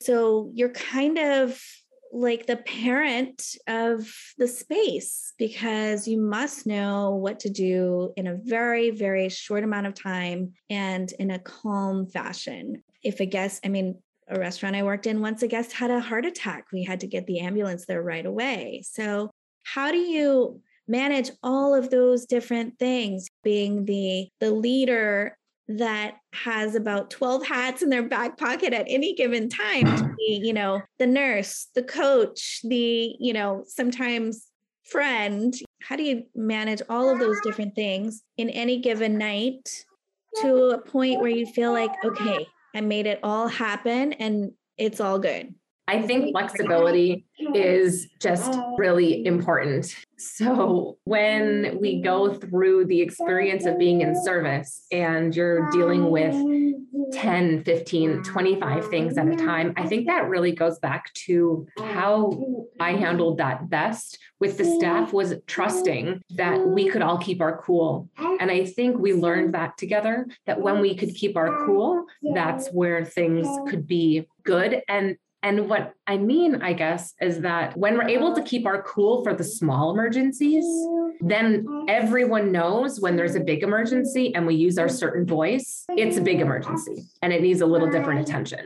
So 0.00 0.50
you're 0.54 0.72
kind 0.72 1.18
of 1.18 1.60
like 2.12 2.46
the 2.46 2.56
parent 2.56 3.42
of 3.66 4.10
the 4.38 4.48
space 4.48 5.32
because 5.38 6.08
you 6.08 6.20
must 6.20 6.66
know 6.66 7.14
what 7.14 7.40
to 7.40 7.50
do 7.50 8.12
in 8.16 8.26
a 8.26 8.36
very, 8.36 8.90
very 8.90 9.28
short 9.28 9.64
amount 9.64 9.86
of 9.86 9.94
time 9.94 10.52
and 10.70 11.12
in 11.18 11.30
a 11.30 11.38
calm 11.38 12.06
fashion. 12.06 12.82
If 13.02 13.20
a 13.20 13.26
guest, 13.26 13.60
I 13.64 13.68
mean, 13.68 13.98
a 14.28 14.38
restaurant 14.38 14.76
I 14.76 14.82
worked 14.82 15.06
in, 15.06 15.20
once 15.20 15.42
a 15.42 15.48
guest 15.48 15.72
had 15.72 15.90
a 15.90 16.00
heart 16.00 16.24
attack, 16.24 16.66
we 16.72 16.82
had 16.82 17.00
to 17.00 17.06
get 17.06 17.26
the 17.26 17.40
ambulance 17.40 17.86
there 17.86 18.02
right 18.02 18.26
away. 18.26 18.82
So, 18.84 19.30
how 19.62 19.90
do 19.90 19.98
you 19.98 20.60
manage 20.88 21.30
all 21.42 21.74
of 21.74 21.90
those 21.90 22.26
different 22.26 22.78
things 22.78 23.28
being 23.42 23.84
the 23.84 24.28
the 24.40 24.50
leader 24.50 25.36
that 25.68 26.14
has 26.32 26.76
about 26.76 27.10
12 27.10 27.44
hats 27.44 27.82
in 27.82 27.88
their 27.88 28.08
back 28.08 28.38
pocket 28.38 28.72
at 28.72 28.86
any 28.88 29.14
given 29.14 29.48
time 29.48 30.05
you 30.18 30.52
know, 30.52 30.82
the 30.98 31.06
nurse, 31.06 31.68
the 31.74 31.82
coach, 31.82 32.60
the, 32.64 33.16
you 33.18 33.32
know, 33.32 33.64
sometimes 33.66 34.46
friend. 34.90 35.54
How 35.82 35.96
do 35.96 36.02
you 36.02 36.24
manage 36.34 36.82
all 36.88 37.08
of 37.08 37.18
those 37.18 37.40
different 37.42 37.74
things 37.74 38.22
in 38.36 38.50
any 38.50 38.78
given 38.80 39.18
night 39.18 39.84
to 40.42 40.70
a 40.70 40.78
point 40.78 41.20
where 41.20 41.30
you 41.30 41.46
feel 41.46 41.72
like, 41.72 41.90
okay, 42.04 42.46
I 42.74 42.80
made 42.80 43.06
it 43.06 43.20
all 43.22 43.48
happen 43.48 44.12
and 44.14 44.52
it's 44.76 45.00
all 45.00 45.18
good? 45.18 45.54
I 45.88 46.02
think 46.02 46.32
flexibility 46.32 47.26
is 47.54 48.08
just 48.20 48.58
really 48.76 49.24
important. 49.24 49.94
So, 50.18 50.98
when 51.04 51.78
we 51.80 52.00
go 52.00 52.32
through 52.32 52.86
the 52.86 53.02
experience 53.02 53.66
of 53.66 53.78
being 53.78 54.00
in 54.00 54.20
service 54.22 54.86
and 54.90 55.34
you're 55.36 55.70
dealing 55.70 56.10
with 56.10 56.34
10, 57.12 57.64
15, 57.64 58.22
25 58.22 58.88
things 58.88 59.18
at 59.18 59.28
a 59.28 59.36
time, 59.36 59.74
I 59.76 59.86
think 59.86 60.06
that 60.06 60.28
really 60.28 60.52
goes 60.52 60.78
back 60.78 61.12
to 61.26 61.66
how 61.78 62.32
I 62.80 62.92
handled 62.92 63.38
that 63.38 63.68
best 63.68 64.18
with 64.40 64.56
the 64.56 64.64
staff 64.64 65.12
was 65.12 65.34
trusting 65.46 66.22
that 66.30 66.66
we 66.66 66.88
could 66.88 67.02
all 67.02 67.18
keep 67.18 67.40
our 67.40 67.60
cool. 67.62 68.08
And 68.18 68.50
I 68.50 68.64
think 68.64 68.98
we 68.98 69.12
learned 69.12 69.54
that 69.54 69.76
together 69.76 70.26
that 70.46 70.60
when 70.60 70.80
we 70.80 70.94
could 70.94 71.14
keep 71.14 71.36
our 71.36 71.66
cool, 71.66 72.06
that's 72.34 72.68
where 72.68 73.04
things 73.04 73.46
could 73.68 73.86
be 73.86 74.26
good. 74.44 74.82
And 74.88 75.16
and 75.46 75.68
what 75.68 75.94
I 76.08 76.16
mean, 76.16 76.60
I 76.60 76.72
guess, 76.72 77.14
is 77.20 77.42
that 77.42 77.76
when 77.76 77.94
we're 77.94 78.08
able 78.08 78.34
to 78.34 78.42
keep 78.42 78.66
our 78.66 78.82
cool 78.82 79.22
for 79.22 79.32
the 79.32 79.44
small 79.44 79.92
emergencies, 79.92 80.64
then 81.20 81.64
everyone 81.88 82.50
knows 82.50 83.00
when 83.00 83.14
there's 83.14 83.36
a 83.36 83.40
big 83.40 83.62
emergency 83.62 84.34
and 84.34 84.44
we 84.44 84.56
use 84.56 84.76
our 84.76 84.88
certain 84.88 85.24
voice, 85.24 85.84
it's 85.90 86.16
a 86.16 86.20
big 86.20 86.40
emergency 86.40 87.04
and 87.22 87.32
it 87.32 87.42
needs 87.42 87.60
a 87.60 87.66
little 87.66 87.88
different 87.88 88.28
attention. 88.28 88.58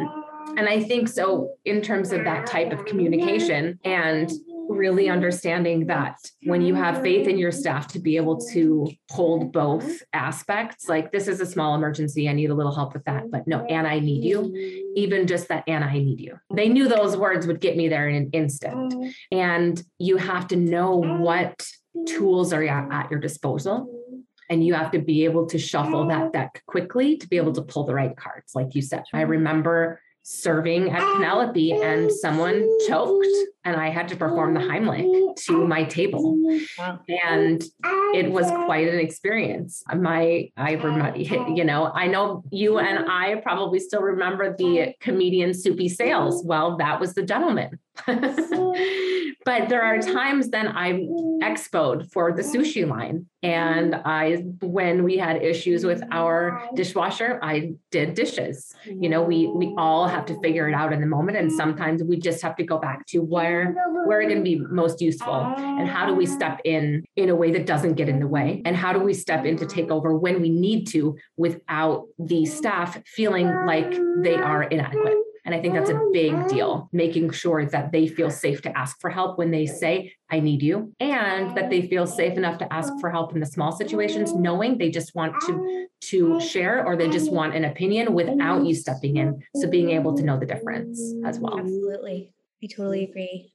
And 0.56 0.70
I 0.70 0.82
think 0.82 1.08
so, 1.08 1.54
in 1.66 1.82
terms 1.82 2.12
of 2.12 2.24
that 2.24 2.46
type 2.46 2.72
of 2.72 2.86
communication 2.86 3.78
and 3.84 4.32
really 4.70 5.08
understanding 5.08 5.86
that 5.86 6.16
when 6.44 6.62
you 6.62 6.74
have 6.74 7.02
faith 7.02 7.26
in 7.26 7.38
your 7.38 7.52
staff 7.52 7.88
to 7.88 7.98
be 7.98 8.16
able 8.16 8.38
to 8.52 8.88
hold 9.10 9.52
both 9.52 10.02
aspects, 10.12 10.88
like 10.88 11.12
this 11.12 11.28
is 11.28 11.40
a 11.40 11.46
small 11.46 11.74
emergency, 11.74 12.28
I 12.28 12.32
need 12.32 12.50
a 12.50 12.54
little 12.54 12.74
help 12.74 12.94
with 12.94 13.04
that, 13.04 13.30
but 13.30 13.46
no, 13.46 13.64
and 13.66 13.86
I 13.86 13.98
need 13.98 14.24
you, 14.24 14.92
even 14.96 15.26
just 15.26 15.48
that, 15.48 15.64
and 15.66 15.84
I 15.84 15.94
need 15.94 16.20
you. 16.20 16.38
They 16.54 16.68
knew 16.68 16.88
those 16.88 17.16
words 17.16 17.46
would 17.46 17.60
get 17.60 17.76
me 17.76 17.88
there 17.88 18.08
in 18.08 18.16
an 18.16 18.30
instant. 18.32 18.94
And 19.32 19.82
you 19.98 20.16
have 20.16 20.48
to 20.48 20.56
know 20.56 20.96
what 20.96 21.66
tools 22.06 22.52
are 22.52 22.62
at 22.62 23.10
your 23.10 23.20
disposal 23.20 24.00
and 24.48 24.66
you 24.66 24.74
have 24.74 24.90
to 24.90 24.98
be 24.98 25.24
able 25.24 25.46
to 25.46 25.58
shuffle 25.58 26.06
that 26.08 26.32
deck 26.32 26.62
quickly 26.66 27.16
to 27.16 27.28
be 27.28 27.36
able 27.36 27.52
to 27.52 27.62
pull 27.62 27.84
the 27.84 27.94
right 27.94 28.16
cards 28.16 28.52
like 28.54 28.74
you 28.74 28.82
said 28.82 29.02
i 29.12 29.22
remember 29.22 30.00
serving 30.22 30.90
at 30.90 31.00
Penelope 31.14 31.72
and 31.72 32.10
someone 32.10 32.68
choked 32.86 33.26
and 33.64 33.76
I 33.76 33.90
had 33.90 34.08
to 34.08 34.16
perform 34.16 34.54
the 34.54 34.60
Heimlich 34.60 35.36
to 35.46 35.66
my 35.66 35.84
table. 35.84 36.38
And 37.08 37.62
it 38.14 38.30
was 38.30 38.46
quite 38.50 38.88
an 38.88 38.98
experience. 38.98 39.82
My, 39.94 40.50
I 40.56 40.72
remember, 40.72 41.18
you 41.18 41.64
know, 41.64 41.90
I 41.94 42.06
know 42.06 42.42
you 42.50 42.78
and 42.78 43.10
I 43.10 43.36
probably 43.42 43.78
still 43.78 44.00
remember 44.00 44.56
the 44.56 44.94
comedian 45.00 45.52
Soupy 45.52 45.88
Sales. 45.88 46.42
Well, 46.44 46.78
that 46.78 47.00
was 47.00 47.14
the 47.14 47.22
gentleman. 47.22 47.78
but 49.44 49.68
there 49.68 49.82
are 49.82 49.98
times 50.00 50.50
then 50.50 50.68
I'm 50.68 51.08
expoed 51.42 52.10
for 52.12 52.32
the 52.32 52.42
sushi 52.42 52.86
line. 52.86 53.26
And 53.42 53.94
I, 53.94 54.44
when 54.60 55.02
we 55.02 55.16
had 55.16 55.42
issues 55.42 55.84
with 55.84 56.02
our 56.10 56.62
dishwasher, 56.74 57.40
I 57.42 57.72
did 57.90 58.14
dishes. 58.14 58.74
You 58.84 59.08
know, 59.08 59.22
we 59.22 59.46
we 59.46 59.74
all 59.78 60.06
have 60.06 60.26
to 60.26 60.38
figure 60.40 60.68
it 60.68 60.74
out 60.74 60.92
in 60.92 61.00
the 61.00 61.06
moment. 61.06 61.38
And 61.38 61.50
sometimes 61.50 62.02
we 62.02 62.18
just 62.18 62.42
have 62.42 62.54
to 62.56 62.64
go 62.64 62.78
back 62.78 63.06
to 63.06 63.20
where 63.20 63.74
where 64.06 64.20
are 64.20 64.24
going 64.24 64.36
to 64.36 64.42
be 64.42 64.58
most 64.70 65.00
useful 65.00 65.54
and 65.56 65.88
how 65.88 66.06
do 66.06 66.14
we 66.14 66.26
step 66.26 66.60
in 66.64 67.04
in 67.16 67.30
a 67.30 67.34
way 67.34 67.50
that 67.52 67.64
doesn't 67.66 67.94
get 67.94 68.08
in 68.08 68.20
the 68.20 68.26
way? 68.26 68.60
And 68.66 68.76
how 68.76 68.92
do 68.92 69.00
we 69.00 69.14
step 69.14 69.46
in 69.46 69.56
to 69.56 69.66
take 69.66 69.90
over 69.90 70.14
when 70.14 70.42
we 70.42 70.50
need 70.50 70.86
to 70.88 71.16
without 71.36 72.06
the 72.18 72.44
staff 72.44 73.00
feeling 73.06 73.46
like 73.66 73.90
they 74.22 74.34
are 74.34 74.64
inadequate? 74.64 75.16
And 75.44 75.54
I 75.54 75.60
think 75.60 75.74
that's 75.74 75.90
a 75.90 75.96
oh, 75.96 76.10
big 76.12 76.48
deal, 76.48 76.88
making 76.92 77.30
sure 77.30 77.64
that 77.66 77.92
they 77.92 78.06
feel 78.06 78.30
safe 78.30 78.62
to 78.62 78.78
ask 78.78 79.00
for 79.00 79.10
help 79.10 79.38
when 79.38 79.50
they 79.50 79.66
say, 79.66 80.12
I 80.30 80.40
need 80.40 80.62
you, 80.62 80.94
and 81.00 81.56
that 81.56 81.70
they 81.70 81.82
feel 81.88 82.06
safe 82.06 82.36
enough 82.36 82.58
to 82.58 82.72
ask 82.72 82.92
for 83.00 83.10
help 83.10 83.34
in 83.34 83.40
the 83.40 83.46
small 83.46 83.72
situations, 83.72 84.34
knowing 84.34 84.78
they 84.78 84.90
just 84.90 85.14
want 85.14 85.34
to, 85.46 85.86
to 86.00 86.40
share 86.40 86.84
or 86.84 86.96
they 86.96 87.08
just 87.08 87.32
want 87.32 87.54
an 87.54 87.64
opinion 87.64 88.14
without 88.14 88.64
you 88.64 88.74
stepping 88.74 89.16
in. 89.16 89.42
So 89.56 89.68
being 89.68 89.90
able 89.90 90.16
to 90.16 90.22
know 90.22 90.38
the 90.38 90.46
difference 90.46 91.00
as 91.24 91.38
well. 91.38 91.58
Absolutely. 91.58 92.32
I 92.62 92.66
totally 92.66 93.06
mm. 93.06 93.10
agree. 93.10 93.52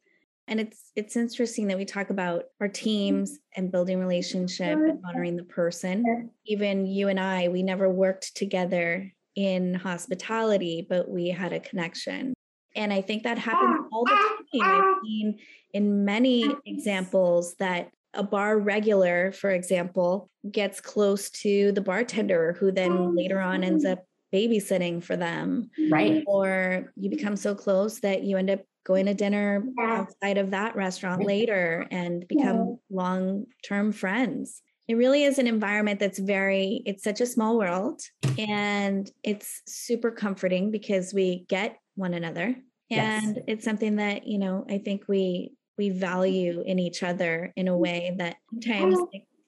And 0.48 0.60
it's 0.60 0.92
it's 0.96 1.16
interesting 1.16 1.68
that 1.68 1.78
we 1.78 1.86
talk 1.86 2.12
about 2.12 2.44
our 2.62 2.68
teams 2.68 3.40
and 3.56 3.72
building 3.72 4.00
relationship 4.00 4.78
and 4.78 4.94
mm-hmm. 4.94 5.06
honoring 5.06 5.38
the 5.38 5.44
person. 5.44 6.30
Even 6.46 6.86
you 6.86 7.08
and 7.08 7.20
I, 7.20 7.48
we 7.48 7.64
never 7.64 7.90
worked 7.90 8.36
together 8.36 9.12
in 9.36 9.74
hospitality, 9.74 10.86
but 10.88 11.10
we 11.10 11.30
had 11.30 11.54
a 11.54 11.60
connection. 11.60 12.34
And 12.76 12.92
I 12.92 13.02
think 13.02 13.24
that 13.24 13.38
happens 13.38 13.78
ah, 13.80 13.88
all 13.92 14.06
the 14.06 14.12
ah, 14.14 14.64
time. 14.64 14.76
I've 14.76 14.84
ah. 14.84 15.00
seen 15.04 15.40
in 15.74 16.06
many 16.06 16.50
examples 16.66 17.56
that 17.56 17.90
a 18.14 18.24
bar 18.24 18.58
regular, 18.58 19.32
for 19.32 19.50
example, 19.50 20.30
gets 20.50 20.80
close 20.80 21.30
to 21.30 21.72
the 21.74 21.82
bartender 21.82 22.56
who 22.60 22.72
then 22.72 22.92
oh, 22.92 23.12
later 23.14 23.40
on 23.40 23.64
ends 23.64 23.86
up 23.86 24.06
babysitting 24.34 25.04
for 25.04 25.16
them. 25.16 25.70
Right. 25.90 26.24
Or 26.26 26.94
you 26.96 27.10
become 27.10 27.36
so 27.36 27.56
close 27.56 28.00
that 28.00 28.24
you 28.24 28.38
end 28.38 28.50
up 28.50 28.62
going 28.86 29.08
to 29.08 29.14
dinner 29.14 29.64
outside 29.80 30.38
of 30.38 30.52
that 30.52 30.76
restaurant 30.76 31.26
later 31.26 31.88
and 31.92 32.28
become 32.28 32.78
long 32.90 33.46
term 33.64 33.92
friends. 33.92 34.62
It 34.88 34.96
really 34.96 35.24
is 35.24 35.40
an 35.40 35.48
environment 35.48 36.00
that's 36.00 36.20
very, 36.20 36.84
it's 36.86 37.04
such 37.04 37.22
a 37.22 37.26
small 37.26 37.58
world 37.58 38.02
and 38.38 39.10
it's 39.24 39.62
super 39.68 40.12
comforting 40.12 40.72
because 40.72 41.14
we 41.14 41.46
get 41.50 41.78
one 41.96 42.14
another. 42.14 42.56
And 42.92 43.36
yes. 43.36 43.46
it's 43.48 43.66
something 43.66 43.96
that, 43.96 44.28
you 44.28 44.38
know, 44.38 44.66
I 44.70 44.78
think 44.78 45.04
we 45.08 45.54
we 45.78 45.90
value 45.90 46.64
in 46.66 46.80
each 46.80 47.04
other 47.04 47.52
in 47.56 47.68
a 47.68 47.72
mm-hmm. 47.72 47.82
way 47.82 48.16
that 48.18 48.38
sometimes 48.50 48.98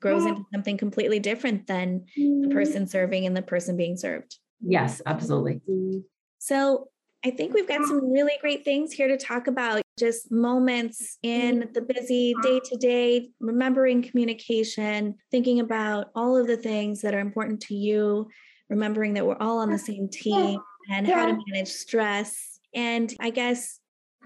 grows 0.01 0.25
into 0.25 0.43
something 0.53 0.77
completely 0.77 1.19
different 1.19 1.67
than 1.67 2.05
the 2.15 2.23
mm-hmm. 2.23 2.51
person 2.51 2.87
serving 2.87 3.25
and 3.25 3.35
the 3.35 3.41
person 3.41 3.77
being 3.77 3.97
served. 3.97 4.37
Yes, 4.61 5.01
absolutely. 5.05 5.61
So 6.39 6.89
I 7.25 7.31
think 7.31 7.53
we've 7.53 7.67
got 7.67 7.85
some 7.85 8.11
really 8.11 8.33
great 8.41 8.63
things 8.63 8.91
here 8.91 9.07
to 9.07 9.17
talk 9.17 9.47
about. 9.47 9.81
Just 9.97 10.31
moments 10.31 11.17
in 11.23 11.59
mm-hmm. 11.59 11.73
the 11.73 11.81
busy 11.81 12.35
day 12.43 12.59
to 12.63 12.75
day, 12.77 13.29
remembering 13.39 14.03
communication, 14.03 15.15
thinking 15.31 15.59
about 15.59 16.11
all 16.15 16.37
of 16.37 16.47
the 16.47 16.57
things 16.57 17.01
that 17.01 17.13
are 17.13 17.19
important 17.19 17.61
to 17.61 17.75
you, 17.75 18.27
remembering 18.69 19.13
that 19.15 19.25
we're 19.25 19.37
all 19.39 19.59
on 19.59 19.71
the 19.71 19.79
same 19.79 20.07
team, 20.09 20.59
and 20.89 21.07
how 21.07 21.25
to 21.25 21.37
manage 21.47 21.69
stress. 21.69 22.59
And 22.73 23.13
I 23.19 23.31
guess 23.31 23.79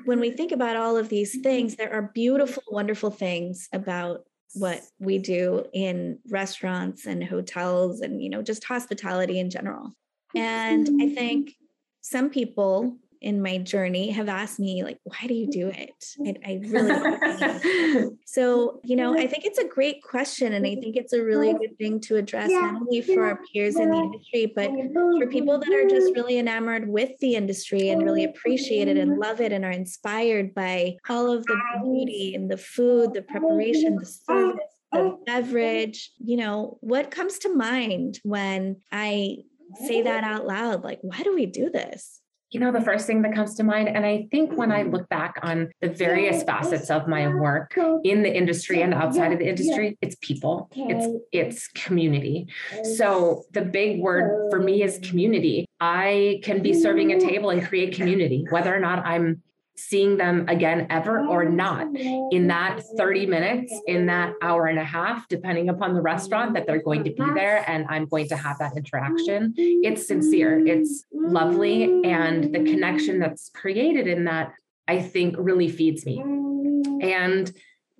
when 0.05 0.19
we 0.19 0.31
think 0.31 0.51
about 0.51 0.75
all 0.75 0.97
of 0.97 1.09
these 1.09 1.33
mm-hmm. 1.33 1.43
things, 1.43 1.75
there 1.75 1.93
are 1.93 2.11
beautiful, 2.13 2.63
wonderful 2.69 3.11
things 3.11 3.69
about 3.71 4.25
what 4.53 4.81
we 4.99 5.17
do 5.17 5.65
in 5.73 6.19
restaurants 6.29 7.05
and 7.05 7.23
hotels 7.23 8.01
and 8.01 8.21
you 8.21 8.29
know 8.29 8.41
just 8.41 8.63
hospitality 8.63 9.39
in 9.39 9.49
general. 9.49 9.93
And 10.35 10.87
i 10.87 10.91
mm-hmm. 10.91 11.13
think 11.13 11.55
some 12.01 12.29
people 12.29 12.97
in 13.21 13.41
my 13.41 13.59
journey 13.59 14.09
have 14.09 14.27
asked 14.27 14.59
me 14.59 14.83
like 14.83 14.97
why 15.03 15.27
do 15.27 15.33
you 15.33 15.47
do 15.47 15.67
mm-hmm. 15.67 16.25
it? 16.25 16.37
I, 16.43 16.51
I 16.51 16.59
really 16.67 18.09
so 18.25 18.79
you 18.83 18.95
know 18.95 19.17
i 19.17 19.27
think 19.27 19.45
it's 19.45 19.59
a 19.59 19.67
great 19.67 20.01
question 20.01 20.53
and 20.53 20.65
i 20.65 20.75
think 20.75 20.95
it's 20.95 21.13
a 21.13 21.23
really 21.23 21.53
good 21.53 21.77
thing 21.77 21.99
to 22.01 22.15
address 22.15 22.49
not 22.49 22.81
only 22.81 23.01
for 23.01 23.23
our 23.25 23.39
peers 23.53 23.77
in 23.77 23.91
the 23.91 23.97
industry 23.97 24.51
but 24.55 24.71
for 24.71 25.27
people 25.27 25.59
that 25.59 25.71
are 25.71 25.87
just 25.87 26.07
mm-hmm. 26.07 26.19
really 26.19 26.39
enamored 26.39 26.89
with 26.89 27.11
the 27.19 27.35
industry 27.35 27.89
and 27.89 28.03
really 28.03 28.23
mm-hmm. 28.23 28.35
appreciate 28.35 28.87
it 28.87 28.97
and 28.97 29.19
love 29.19 29.39
it 29.39 29.51
and 29.51 29.63
are 29.63 29.71
inspired 29.71 30.53
by 30.55 30.95
all 31.07 31.31
of 31.31 31.45
the 31.45 31.59
beauty 31.83 32.33
and 32.33 32.49
the 32.49 32.57
food 32.57 33.13
the 33.13 33.21
preparation 33.21 33.95
the 33.97 34.15
ah, 34.27 34.33
service 34.33 34.59
the 34.91 34.99
ah. 34.99 35.15
beverage 35.27 36.11
you 36.17 36.37
know 36.37 36.79
what 36.81 37.11
comes 37.11 37.37
to 37.37 37.55
mind 37.55 38.19
when 38.23 38.77
i 38.91 39.37
say 39.85 40.01
that 40.01 40.23
out 40.23 40.47
loud 40.47 40.83
like 40.83 40.99
why 41.01 41.21
do 41.21 41.33
we 41.35 41.45
do 41.45 41.69
this 41.69 42.20
you 42.51 42.59
know 42.59 42.71
the 42.71 42.81
first 42.81 43.07
thing 43.07 43.21
that 43.21 43.33
comes 43.33 43.55
to 43.55 43.63
mind 43.63 43.87
and 43.87 44.05
i 44.05 44.27
think 44.31 44.51
when 44.53 44.71
i 44.71 44.83
look 44.83 45.07
back 45.09 45.39
on 45.41 45.69
the 45.81 45.89
various 45.89 46.43
facets 46.43 46.89
of 46.89 47.07
my 47.07 47.27
work 47.27 47.77
in 48.03 48.21
the 48.23 48.33
industry 48.33 48.81
and 48.81 48.93
outside 48.93 49.31
of 49.31 49.39
the 49.39 49.47
industry 49.47 49.97
it's 50.01 50.15
people 50.21 50.69
it's 50.75 51.07
it's 51.31 51.67
community. 51.69 52.47
So 52.95 53.45
the 53.51 53.61
big 53.61 53.99
word 54.01 54.49
for 54.49 54.59
me 54.59 54.83
is 54.83 54.99
community. 55.01 55.65
I 55.79 56.41
can 56.43 56.61
be 56.61 56.73
serving 56.73 57.11
a 57.11 57.19
table 57.19 57.49
and 57.49 57.65
create 57.65 57.95
community 57.95 58.45
whether 58.49 58.75
or 58.75 58.79
not 58.79 59.05
i'm 59.05 59.41
seeing 59.75 60.17
them 60.17 60.45
again 60.47 60.87
ever 60.89 61.25
or 61.25 61.43
oh, 61.43 61.49
not 61.49 61.87
in 61.95 62.47
that 62.47 62.81
30 62.97 63.25
minutes, 63.25 63.73
in 63.87 64.05
that 64.07 64.33
hour 64.41 64.67
and 64.67 64.77
a 64.77 64.83
half, 64.83 65.27
depending 65.27 65.69
upon 65.69 65.93
the 65.93 66.01
restaurant 66.01 66.53
that 66.53 66.67
they're 66.67 66.81
going 66.81 67.03
to 67.03 67.11
be 67.11 67.23
there 67.33 67.63
and 67.67 67.85
I'm 67.89 68.05
going 68.05 68.27
to 68.29 68.37
have 68.37 68.59
that 68.59 68.73
oh, 68.73 68.77
interaction. 68.77 69.53
It's 69.57 70.07
sincere, 70.07 70.65
it's 70.65 71.05
lovely. 71.13 72.03
And 72.03 72.53
the 72.53 72.63
connection 72.63 73.19
that's 73.19 73.49
created 73.53 74.07
in 74.07 74.25
that, 74.25 74.53
I 74.87 75.01
think, 75.01 75.35
really 75.37 75.69
feeds 75.69 76.05
me. 76.05 76.21
Oh, 76.23 76.99
and 77.01 77.51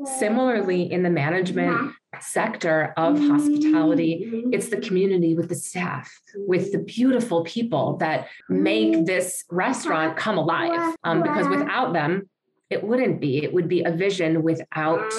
similarly, 0.05 0.91
in 0.91 1.03
the 1.03 1.09
management 1.09 1.93
sector 2.19 2.93
of 2.97 3.17
hospitality. 3.19 4.43
It's 4.51 4.69
the 4.69 4.77
community 4.77 5.33
with 5.35 5.49
the 5.49 5.55
staff, 5.55 6.11
with 6.35 6.71
the 6.71 6.79
beautiful 6.79 7.43
people 7.43 7.97
that 7.97 8.27
make 8.49 9.05
this 9.05 9.43
restaurant 9.49 10.17
come 10.17 10.37
alive. 10.37 10.95
Um, 11.03 11.21
because 11.21 11.47
without 11.47 11.93
them, 11.93 12.29
it 12.69 12.83
wouldn't 12.83 13.19
be. 13.19 13.43
It 13.43 13.53
would 13.53 13.67
be 13.67 13.83
a 13.83 13.91
vision 13.91 14.43
without 14.43 15.11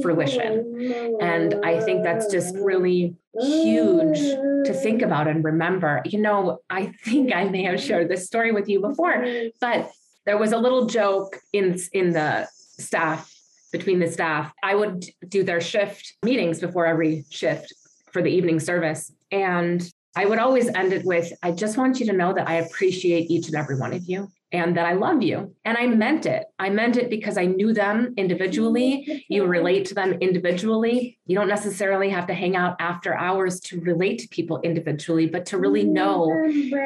fruition. 0.00 1.16
And 1.20 1.56
I 1.64 1.80
think 1.80 2.04
that's 2.04 2.30
just 2.30 2.54
really 2.56 3.16
huge 3.40 4.18
to 4.18 4.72
think 4.72 5.02
about 5.02 5.26
and 5.26 5.42
remember. 5.42 6.02
You 6.04 6.20
know, 6.20 6.58
I 6.70 6.92
think 7.04 7.34
I 7.34 7.44
may 7.44 7.64
have 7.64 7.80
shared 7.80 8.08
this 8.08 8.26
story 8.26 8.52
with 8.52 8.68
you 8.68 8.80
before, 8.80 9.26
but 9.60 9.90
there 10.24 10.38
was 10.38 10.52
a 10.52 10.58
little 10.58 10.86
joke 10.86 11.40
in 11.52 11.78
in 11.92 12.12
the 12.12 12.48
staff 12.54 13.33
between 13.74 13.98
the 13.98 14.06
staff. 14.06 14.52
I 14.62 14.76
would 14.76 15.04
do 15.28 15.42
their 15.42 15.60
shift 15.60 16.14
meetings 16.22 16.60
before 16.60 16.86
every 16.86 17.24
shift 17.30 17.74
for 18.12 18.22
the 18.22 18.28
evening 18.28 18.60
service. 18.60 19.12
And 19.32 19.82
I 20.14 20.26
would 20.26 20.38
always 20.38 20.68
end 20.68 20.92
it 20.92 21.04
with, 21.04 21.32
I 21.42 21.50
just 21.50 21.76
want 21.76 21.98
you 21.98 22.06
to 22.06 22.12
know 22.12 22.32
that 22.32 22.48
I 22.48 22.54
appreciate 22.54 23.32
each 23.32 23.48
and 23.48 23.56
every 23.56 23.76
one 23.76 23.92
of 23.92 24.04
you 24.06 24.28
and 24.54 24.76
that 24.76 24.86
I 24.86 24.92
love 24.92 25.20
you. 25.20 25.52
And 25.64 25.76
I 25.76 25.88
meant 25.88 26.26
it. 26.26 26.44
I 26.60 26.70
meant 26.70 26.96
it 26.96 27.10
because 27.10 27.36
I 27.36 27.46
knew 27.46 27.74
them 27.74 28.14
individually. 28.16 29.26
You 29.28 29.46
relate 29.46 29.84
to 29.86 29.94
them 29.94 30.12
individually. 30.20 31.18
You 31.26 31.36
don't 31.36 31.48
necessarily 31.48 32.08
have 32.10 32.28
to 32.28 32.34
hang 32.34 32.54
out 32.54 32.76
after 32.78 33.14
hours 33.14 33.58
to 33.62 33.80
relate 33.80 34.20
to 34.20 34.28
people 34.28 34.60
individually, 34.62 35.26
but 35.26 35.44
to 35.46 35.58
really 35.58 35.82
know, 35.82 36.30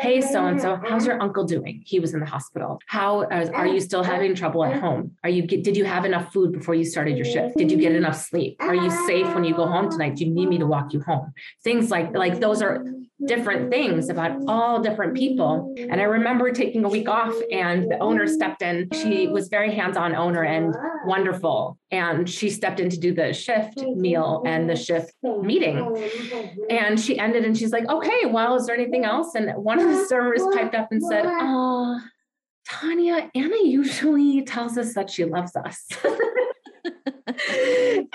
hey, 0.00 0.22
so 0.22 0.46
and 0.46 0.58
so, 0.58 0.80
how's 0.88 1.06
your 1.06 1.20
uncle 1.20 1.44
doing? 1.44 1.82
He 1.84 2.00
was 2.00 2.14
in 2.14 2.20
the 2.20 2.26
hospital. 2.26 2.80
How 2.86 3.24
are 3.24 3.66
you 3.66 3.80
still 3.80 4.02
having 4.02 4.34
trouble 4.34 4.64
at 4.64 4.80
home? 4.80 5.12
Are 5.22 5.30
you 5.30 5.46
did 5.46 5.76
you 5.76 5.84
have 5.84 6.06
enough 6.06 6.32
food 6.32 6.52
before 6.52 6.74
you 6.74 6.84
started 6.84 7.18
your 7.18 7.26
shift? 7.26 7.58
Did 7.58 7.70
you 7.70 7.76
get 7.76 7.92
enough 7.92 8.16
sleep? 8.16 8.56
Are 8.60 8.74
you 8.74 8.90
safe 9.06 9.26
when 9.34 9.44
you 9.44 9.54
go 9.54 9.66
home 9.66 9.90
tonight? 9.90 10.16
Do 10.16 10.24
you 10.24 10.30
need 10.30 10.48
me 10.48 10.56
to 10.58 10.66
walk 10.66 10.94
you 10.94 11.02
home? 11.02 11.34
Things 11.62 11.90
like 11.90 12.16
like 12.16 12.40
those 12.40 12.62
are 12.62 12.82
different 13.24 13.70
things 13.70 14.08
about 14.08 14.32
all 14.46 14.80
different 14.80 15.16
people. 15.16 15.74
And 15.76 16.00
I 16.00 16.04
remember 16.04 16.52
taking 16.52 16.84
a 16.84 16.88
week 16.88 17.08
off 17.08 17.34
the 17.90 17.98
owner 18.00 18.26
stepped 18.26 18.62
in. 18.62 18.88
She 18.92 19.28
was 19.28 19.48
very 19.48 19.74
hands-on 19.74 20.14
owner 20.14 20.44
and 20.44 20.74
wonderful. 21.06 21.78
And 21.90 22.28
she 22.28 22.50
stepped 22.50 22.80
in 22.80 22.90
to 22.90 22.98
do 22.98 23.14
the 23.14 23.32
shift 23.32 23.78
meal 23.80 24.42
and 24.46 24.68
the 24.68 24.76
shift 24.76 25.12
meeting. 25.22 26.56
And 26.70 26.98
she 26.98 27.18
ended 27.18 27.44
and 27.44 27.56
she's 27.56 27.72
like, 27.72 27.88
okay, 27.88 28.26
well, 28.26 28.56
is 28.56 28.66
there 28.66 28.74
anything 28.74 29.04
else? 29.04 29.34
And 29.34 29.50
one 29.62 29.78
of 29.80 29.88
the 29.88 30.06
servers 30.06 30.42
piped 30.54 30.74
up 30.74 30.88
and 30.90 31.02
said, 31.02 31.24
oh, 31.26 32.00
Tanya, 32.68 33.30
Anna 33.34 33.56
usually 33.62 34.42
tells 34.42 34.76
us 34.76 34.94
that 34.94 35.10
she 35.10 35.24
loves 35.24 35.56
us. 35.56 35.86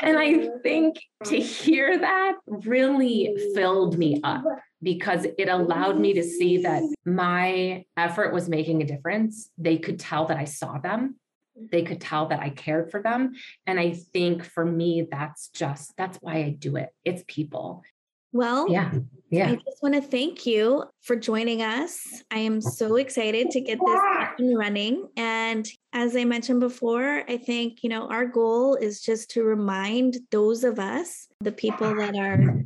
and 0.02 0.18
I 0.18 0.50
think 0.62 0.98
to 1.26 1.38
hear 1.38 1.98
that 1.98 2.36
really 2.46 3.36
filled 3.56 3.98
me 3.98 4.20
up 4.24 4.44
because 4.84 5.26
it 5.26 5.50
allowed 5.50 6.00
me 6.00 6.14
to 6.14 6.24
see 6.24 6.58
that 6.64 6.84
my 7.06 7.86
effort 7.98 8.34
was 8.34 8.50
making 8.50 8.82
a 8.82 8.86
difference. 8.86 9.50
They 9.58 9.78
could 9.78 10.00
tell 10.00 10.26
that 10.26 10.38
I 10.38 10.46
saw 10.46 10.78
them. 10.78 11.16
They 11.56 11.84
could 11.84 12.02
tell 12.02 12.28
that 12.28 12.40
I 12.40 12.50
cared 12.50 12.92
for 12.92 13.02
them. 13.02 13.34
And 13.66 13.80
I 13.80 13.92
think 13.92 14.44
for 14.44 14.66
me, 14.66 15.08
that's 15.10 15.50
just, 15.50 15.96
that's 15.98 16.18
why 16.18 16.36
I 16.36 16.50
do 16.50 16.76
it. 16.76 16.90
It's 17.06 17.24
people. 17.28 17.84
Well, 18.32 18.68
yeah. 18.70 18.92
Yeah. 19.30 19.50
I 19.50 19.56
just 19.56 19.82
want 19.82 19.94
to 19.94 20.02
thank 20.02 20.48
you 20.48 20.86
for 21.02 21.16
joining 21.16 21.62
us. 21.62 22.24
I 22.32 22.40
am 22.40 22.62
so 22.62 22.96
excited 22.96 23.52
to 23.52 23.62
get 23.62 23.80
this 23.84 24.00
up 24.20 24.40
and 24.40 24.58
running. 24.58 25.08
And 25.16 25.68
as 25.92 26.16
I 26.16 26.26
mentioned 26.26 26.60
before, 26.60 27.24
I 27.28 27.38
think, 27.38 27.84
you 27.84 27.90
know, 27.90 28.08
our 28.10 28.26
goal 28.26 28.76
is 28.76 29.02
just 29.02 29.30
to 29.32 29.44
remind 29.44 30.18
those 30.32 30.64
of 30.64 30.80
us, 30.80 31.28
the 31.42 31.52
people 31.52 31.96
that 31.96 32.16
are 32.16 32.64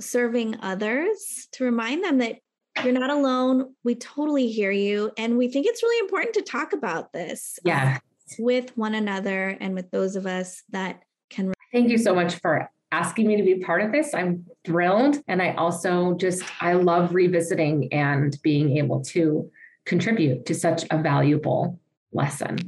serving 0.00 0.56
others, 0.62 1.48
to 1.52 1.64
remind 1.64 2.04
them 2.04 2.18
that 2.18 2.36
You're 2.84 2.92
not 2.92 3.10
alone. 3.10 3.74
We 3.84 3.94
totally 3.94 4.48
hear 4.48 4.70
you. 4.70 5.10
And 5.16 5.36
we 5.36 5.48
think 5.48 5.66
it's 5.66 5.82
really 5.82 5.98
important 6.00 6.34
to 6.34 6.42
talk 6.42 6.72
about 6.72 7.12
this. 7.12 7.58
Yeah. 7.64 7.98
With 8.38 8.76
one 8.76 8.94
another 8.94 9.56
and 9.60 9.74
with 9.74 9.90
those 9.90 10.16
of 10.16 10.26
us 10.26 10.62
that 10.70 11.02
can. 11.30 11.52
Thank 11.72 11.90
you 11.90 11.98
so 11.98 12.14
much 12.14 12.36
for 12.36 12.70
asking 12.92 13.26
me 13.26 13.36
to 13.36 13.42
be 13.42 13.56
part 13.56 13.82
of 13.82 13.92
this. 13.92 14.14
I'm 14.14 14.46
thrilled. 14.64 15.18
And 15.28 15.42
I 15.42 15.52
also 15.54 16.14
just, 16.14 16.44
I 16.60 16.74
love 16.74 17.14
revisiting 17.14 17.92
and 17.92 18.36
being 18.42 18.76
able 18.78 19.02
to 19.06 19.50
contribute 19.84 20.46
to 20.46 20.54
such 20.54 20.84
a 20.90 20.98
valuable 20.98 21.78
lesson. 22.12 22.58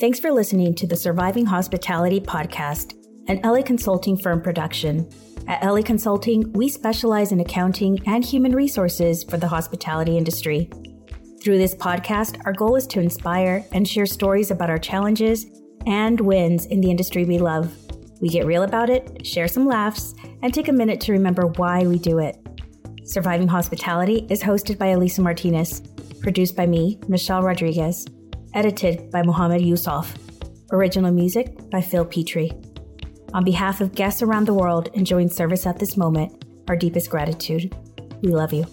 Thanks 0.00 0.18
for 0.18 0.32
listening 0.32 0.74
to 0.76 0.86
the 0.86 0.96
Surviving 0.96 1.46
Hospitality 1.46 2.20
podcast, 2.20 2.94
an 3.28 3.40
LA 3.44 3.62
Consulting 3.62 4.16
firm 4.16 4.40
production. 4.40 5.08
At 5.46 5.64
LA 5.64 5.82
Consulting, 5.82 6.52
we 6.52 6.68
specialize 6.68 7.32
in 7.32 7.40
accounting 7.40 7.98
and 8.06 8.24
human 8.24 8.54
resources 8.54 9.24
for 9.24 9.36
the 9.36 9.48
hospitality 9.48 10.16
industry. 10.16 10.70
Through 11.42 11.58
this 11.58 11.74
podcast, 11.74 12.40
our 12.44 12.52
goal 12.52 12.76
is 12.76 12.86
to 12.88 13.00
inspire 13.00 13.64
and 13.72 13.86
share 13.86 14.06
stories 14.06 14.50
about 14.50 14.70
our 14.70 14.78
challenges 14.78 15.46
and 15.86 16.20
wins 16.20 16.66
in 16.66 16.80
the 16.80 16.90
industry 16.90 17.24
we 17.24 17.38
love. 17.38 17.74
We 18.20 18.28
get 18.28 18.46
real 18.46 18.64
about 18.64 18.90
it, 18.90 19.26
share 19.26 19.48
some 19.48 19.66
laughs, 19.66 20.14
and 20.42 20.52
take 20.52 20.68
a 20.68 20.72
minute 20.72 21.00
to 21.02 21.12
remember 21.12 21.46
why 21.46 21.86
we 21.86 21.98
do 21.98 22.18
it. 22.18 22.36
Surviving 23.04 23.48
Hospitality 23.48 24.26
is 24.28 24.42
hosted 24.42 24.78
by 24.78 24.88
Elisa 24.88 25.22
Martinez, 25.22 25.80
produced 26.20 26.54
by 26.54 26.66
me, 26.66 27.00
Michelle 27.08 27.42
Rodriguez, 27.42 28.06
edited 28.54 29.10
by 29.10 29.22
Mohammed 29.22 29.62
Yusuf, 29.62 30.16
original 30.70 31.10
music 31.10 31.70
by 31.70 31.80
Phil 31.80 32.04
Petrie. 32.04 32.52
On 33.32 33.44
behalf 33.44 33.80
of 33.80 33.94
guests 33.94 34.22
around 34.22 34.46
the 34.46 34.54
world 34.54 34.88
enjoying 34.94 35.28
service 35.28 35.66
at 35.66 35.78
this 35.78 35.96
moment, 35.96 36.44
our 36.68 36.76
deepest 36.76 37.10
gratitude. 37.10 37.74
We 38.22 38.30
love 38.30 38.52
you. 38.52 38.66